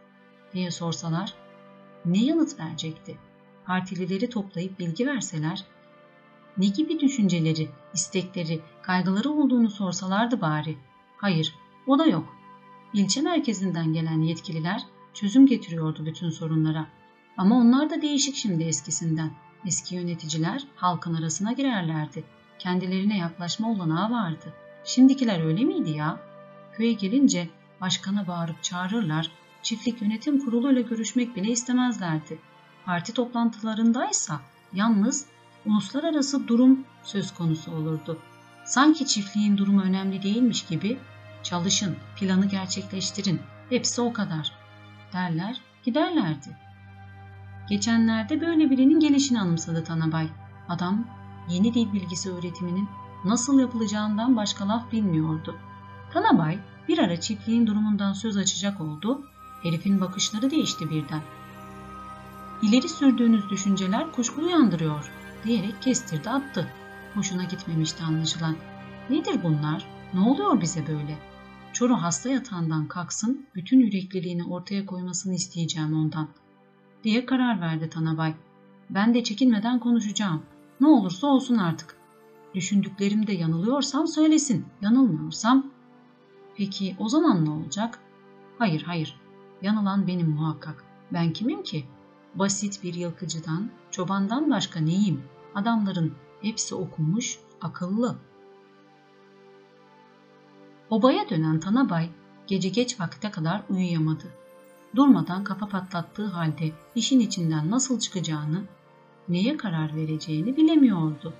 diye 0.53 0.71
sorsalar 0.71 1.35
ne 2.05 2.25
yanıt 2.25 2.61
verecekti? 2.61 3.17
Partilileri 3.67 4.31
toplayıp 4.31 4.79
bilgi 4.79 5.07
verseler 5.07 5.65
ne 6.57 6.67
gibi 6.67 7.01
düşünceleri, 7.01 7.69
istekleri, 7.95 8.61
kaygıları 8.83 9.31
olduğunu 9.31 9.71
sorsalardı 9.71 10.41
bari. 10.41 10.79
Hayır, 11.17 11.55
o 11.87 11.99
da 11.99 12.07
yok. 12.07 12.37
İlçe 12.95 13.21
merkezinden 13.21 13.93
gelen 13.93 14.21
yetkililer 14.21 14.83
çözüm 15.15 15.47
getiriyordu 15.47 16.07
bütün 16.07 16.31
sorunlara. 16.31 16.87
Ama 17.37 17.57
onlar 17.57 17.91
da 17.91 18.03
değişik 18.03 18.37
şimdi 18.37 18.65
eskisinden. 18.65 19.31
Eski 19.67 19.95
yöneticiler 19.95 20.65
halkın 20.77 21.15
arasına 21.15 21.53
girerlerdi. 21.53 22.25
Kendilerine 22.59 23.19
yaklaşma 23.19 23.71
olanağı 23.71 24.11
vardı. 24.11 24.55
Şimdikiler 24.85 25.45
öyle 25.45 25.65
miydi 25.65 25.91
ya? 25.91 26.21
Köye 26.77 26.93
gelince 26.93 27.49
başkana 27.81 28.27
bağırıp 28.27 28.63
çağırırlar, 28.63 29.31
çiftlik 29.63 30.03
yönetim 30.03 30.45
kuruluyla 30.45 30.81
görüşmek 30.81 31.37
bile 31.37 31.51
istemezlerdi. 31.51 32.39
Parti 32.85 33.15
toplantılarındaysa 33.15 34.41
yalnız 34.73 35.27
uluslararası 35.67 36.49
durum 36.49 36.85
söz 37.03 37.35
konusu 37.35 37.73
olurdu. 37.73 38.19
Sanki 38.65 39.07
çiftliğin 39.07 39.59
durumu 39.59 39.83
önemli 39.83 40.23
değilmiş 40.23 40.67
gibi 40.67 40.99
çalışın, 41.43 41.97
planı 42.17 42.47
gerçekleştirin, 42.47 43.41
hepsi 43.71 44.01
o 44.01 44.13
kadar 44.13 44.60
derler, 45.13 45.61
giderlerdi. 45.83 46.57
Geçenlerde 47.69 48.41
böyle 48.41 48.71
birinin 48.71 49.01
gelişini 49.01 49.41
anımsadı 49.41 49.85
Tanabay. 49.85 50.29
Adam 50.69 51.05
yeni 51.49 51.75
dil 51.75 51.93
bilgisi 51.93 52.33
öğretiminin 52.33 52.89
nasıl 53.25 53.61
yapılacağından 53.61 54.37
başka 54.37 54.69
laf 54.69 54.93
bilmiyordu. 54.93 55.57
Tanabay 56.13 56.59
bir 56.89 56.99
ara 56.99 57.21
çiftliğin 57.21 57.67
durumundan 57.67 58.13
söz 58.13 58.37
açacak 58.37 58.81
oldu. 58.81 59.27
Herifin 59.63 60.01
bakışları 60.01 60.51
değişti 60.51 60.91
birden. 60.91 61.21
İleri 62.63 62.89
sürdüğünüz 62.89 63.51
düşünceler 63.51 64.13
kuşku 64.13 64.41
uyandırıyor 64.41 65.13
diyerek 65.45 65.83
kestirdi 65.83 66.31
attı. 66.31 66.67
Hoşuna 67.15 67.45
gitmemişti 67.45 68.05
anlaşılan. 68.05 68.57
Nedir 69.11 69.43
bunlar? 69.43 69.87
Ne 70.15 70.21
oluyor 70.21 70.61
bize 70.61 70.87
böyle? 70.87 71.30
Çoru 71.73 71.95
hasta 71.95 72.29
yatağından 72.29 72.89
kalksın, 72.89 73.47
bütün 73.55 73.81
yürekliliğini 73.81 74.45
ortaya 74.45 74.87
koymasını 74.87 75.35
isteyeceğim 75.35 75.95
ondan. 75.95 76.29
Diye 77.05 77.27
karar 77.27 77.61
verdi 77.61 77.89
Tanabay. 77.89 78.35
Ben 78.91 79.15
de 79.15 79.25
çekinmeden 79.25 79.79
konuşacağım. 79.79 80.43
Ne 80.81 80.87
olursa 80.87 81.27
olsun 81.27 81.57
artık. 81.59 81.97
Düşündüklerimde 82.55 83.33
yanılıyorsam 83.33 84.07
söylesin, 84.07 84.65
yanılmıyorsam 84.83 85.71
Peki 86.57 86.97
o 86.99 87.09
zaman 87.09 87.45
ne 87.45 87.51
olacak? 87.51 87.99
Hayır 88.59 88.83
hayır, 88.83 89.21
yanılan 89.63 90.07
benim 90.07 90.31
muhakkak. 90.31 90.85
Ben 91.13 91.33
kimim 91.33 91.63
ki? 91.63 91.85
Basit 92.35 92.85
bir 92.85 92.95
yılkıcıdan, 92.95 93.71
çobandan 93.91 94.51
başka 94.51 94.81
neyim? 94.81 95.23
Adamların 95.55 96.15
hepsi 96.43 96.75
okumuş, 96.75 97.39
akıllı. 97.61 98.17
Obaya 100.91 101.31
dönen 101.31 101.61
Tanabay 101.61 102.09
gece 102.47 102.69
geç 102.69 103.01
vakte 103.01 103.31
kadar 103.31 103.63
uyuyamadı. 103.69 104.25
Durmadan 104.97 105.45
kafa 105.45 105.69
patlattığı 105.69 106.27
halde 106.27 106.73
işin 106.95 107.21
içinden 107.21 107.71
nasıl 107.71 107.99
çıkacağını, 107.99 108.65
neye 109.29 109.57
karar 109.57 109.97
vereceğini 109.97 110.57
bilemiyordu. 110.57 111.35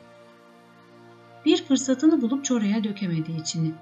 Bir 1.45 1.65
fırsatını 1.65 2.23
bulup 2.23 2.45
çoraya 2.45 2.85
dökemedi 2.85 3.33
içini. 3.33 3.73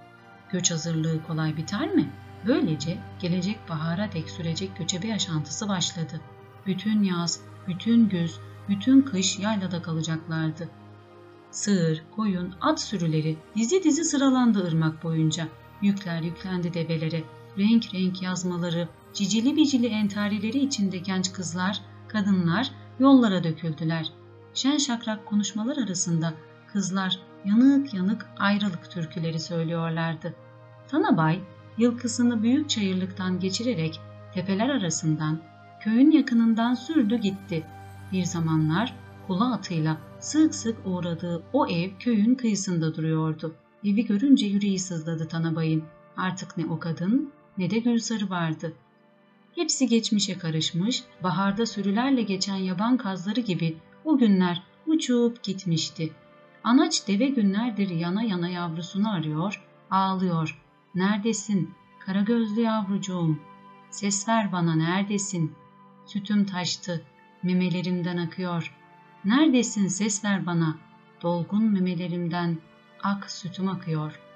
Göç 0.53 0.71
hazırlığı 0.71 1.23
kolay 1.27 1.57
biter 1.57 1.95
mi? 1.95 2.13
Böylece 2.47 2.99
gelecek 3.21 3.59
bahara 3.69 4.13
dek 4.13 4.31
sürecek 4.31 4.77
göçebe 4.79 5.07
yaşantısı 5.07 5.69
başladı. 5.69 6.21
Bütün 6.67 7.03
yaz, 7.03 7.41
bütün 7.67 8.09
güz, 8.09 8.41
bütün 8.69 9.03
kış 9.03 9.39
yaylada 9.39 9.83
kalacaklardı. 9.83 10.69
Sığır, 11.51 12.03
koyun, 12.17 12.55
at 12.61 12.81
sürüleri 12.81 13.37
dizi 13.57 13.85
dizi 13.85 14.05
sıralandı 14.05 14.67
ırmak 14.67 15.05
boyunca. 15.05 15.49
Yükler 15.83 16.23
yüklendi 16.23 16.75
develere, 16.75 17.23
renk 17.59 17.95
renk 17.95 18.23
yazmaları, 18.23 18.89
cicili 19.15 19.57
bicili 19.57 19.87
entarileri 19.87 20.59
içinde 20.59 20.99
genç 20.99 21.33
kızlar, 21.33 21.81
kadınlar 22.09 22.71
yollara 22.99 23.45
döküldüler. 23.45 24.13
Şen 24.55 24.79
şakrak 24.79 25.27
konuşmalar 25.27 25.77
arasında 25.77 26.35
kızlar 26.73 27.21
yanık 27.45 27.95
yanık 27.95 28.27
ayrılık 28.39 28.91
türküleri 28.91 29.41
söylüyorlardı. 29.41 30.35
Tanabay 30.89 31.41
yılkısını 31.79 32.43
büyük 32.43 32.71
çayırlıktan 32.71 33.41
geçirerek 33.41 34.01
tepeler 34.35 34.69
arasından, 34.69 35.41
köyün 35.81 36.11
yakınından 36.11 36.75
sürdü 36.75 37.17
gitti. 37.17 37.65
Bir 38.13 38.25
zamanlar 38.25 38.95
kula 39.27 39.53
atıyla 39.53 39.97
sık 40.21 40.55
sık 40.55 40.77
uğradığı 40.87 41.43
o 41.53 41.67
ev 41.67 41.91
köyün 41.99 42.35
kıyısında 42.35 42.95
duruyordu. 42.95 43.55
Evi 43.85 44.07
görünce 44.07 44.47
yüreği 44.47 44.79
sızladı 44.79 45.29
Tanabay'ın. 45.29 45.83
Artık 46.17 46.57
ne 46.57 46.67
o 46.67 46.79
kadın 46.79 47.33
ne 47.59 47.71
de 47.71 47.79
Gülsarı 47.79 48.31
vardı. 48.31 48.73
Hepsi 49.55 49.87
geçmişe 49.87 50.39
karışmış, 50.39 51.05
baharda 51.23 51.67
sürülerle 51.67 52.23
geçen 52.23 52.57
yaban 52.57 52.97
kazları 52.97 53.41
gibi 53.41 53.77
o 54.05 54.19
günler 54.19 54.63
uçup 54.87 55.43
gitmişti. 55.43 56.13
Anaç 56.65 57.09
deve 57.09 57.29
günlerdir 57.29 57.91
yana 57.91 58.23
yana 58.23 58.49
yavrusunu 58.49 59.13
arıyor, 59.13 59.65
ağlıyor. 59.91 60.63
Neredesin? 60.95 61.75
Kara 62.01 62.21
gözlü 62.21 62.61
yavrucuğum. 62.61 63.39
Ses 63.91 64.29
ver 64.29 64.53
bana 64.53 64.75
neredesin? 64.75 65.53
Sütüm 66.07 66.47
taştı, 66.47 67.03
memelerimden 67.43 68.17
akıyor. 68.17 68.78
Neredesin 69.25 69.89
ses 69.89 70.25
ver 70.25 70.47
bana? 70.47 70.79
Dolgun 71.23 71.63
memelerimden 71.63 72.59
ak 73.03 73.31
sütüm 73.31 73.69
akıyor.'' 73.69 74.28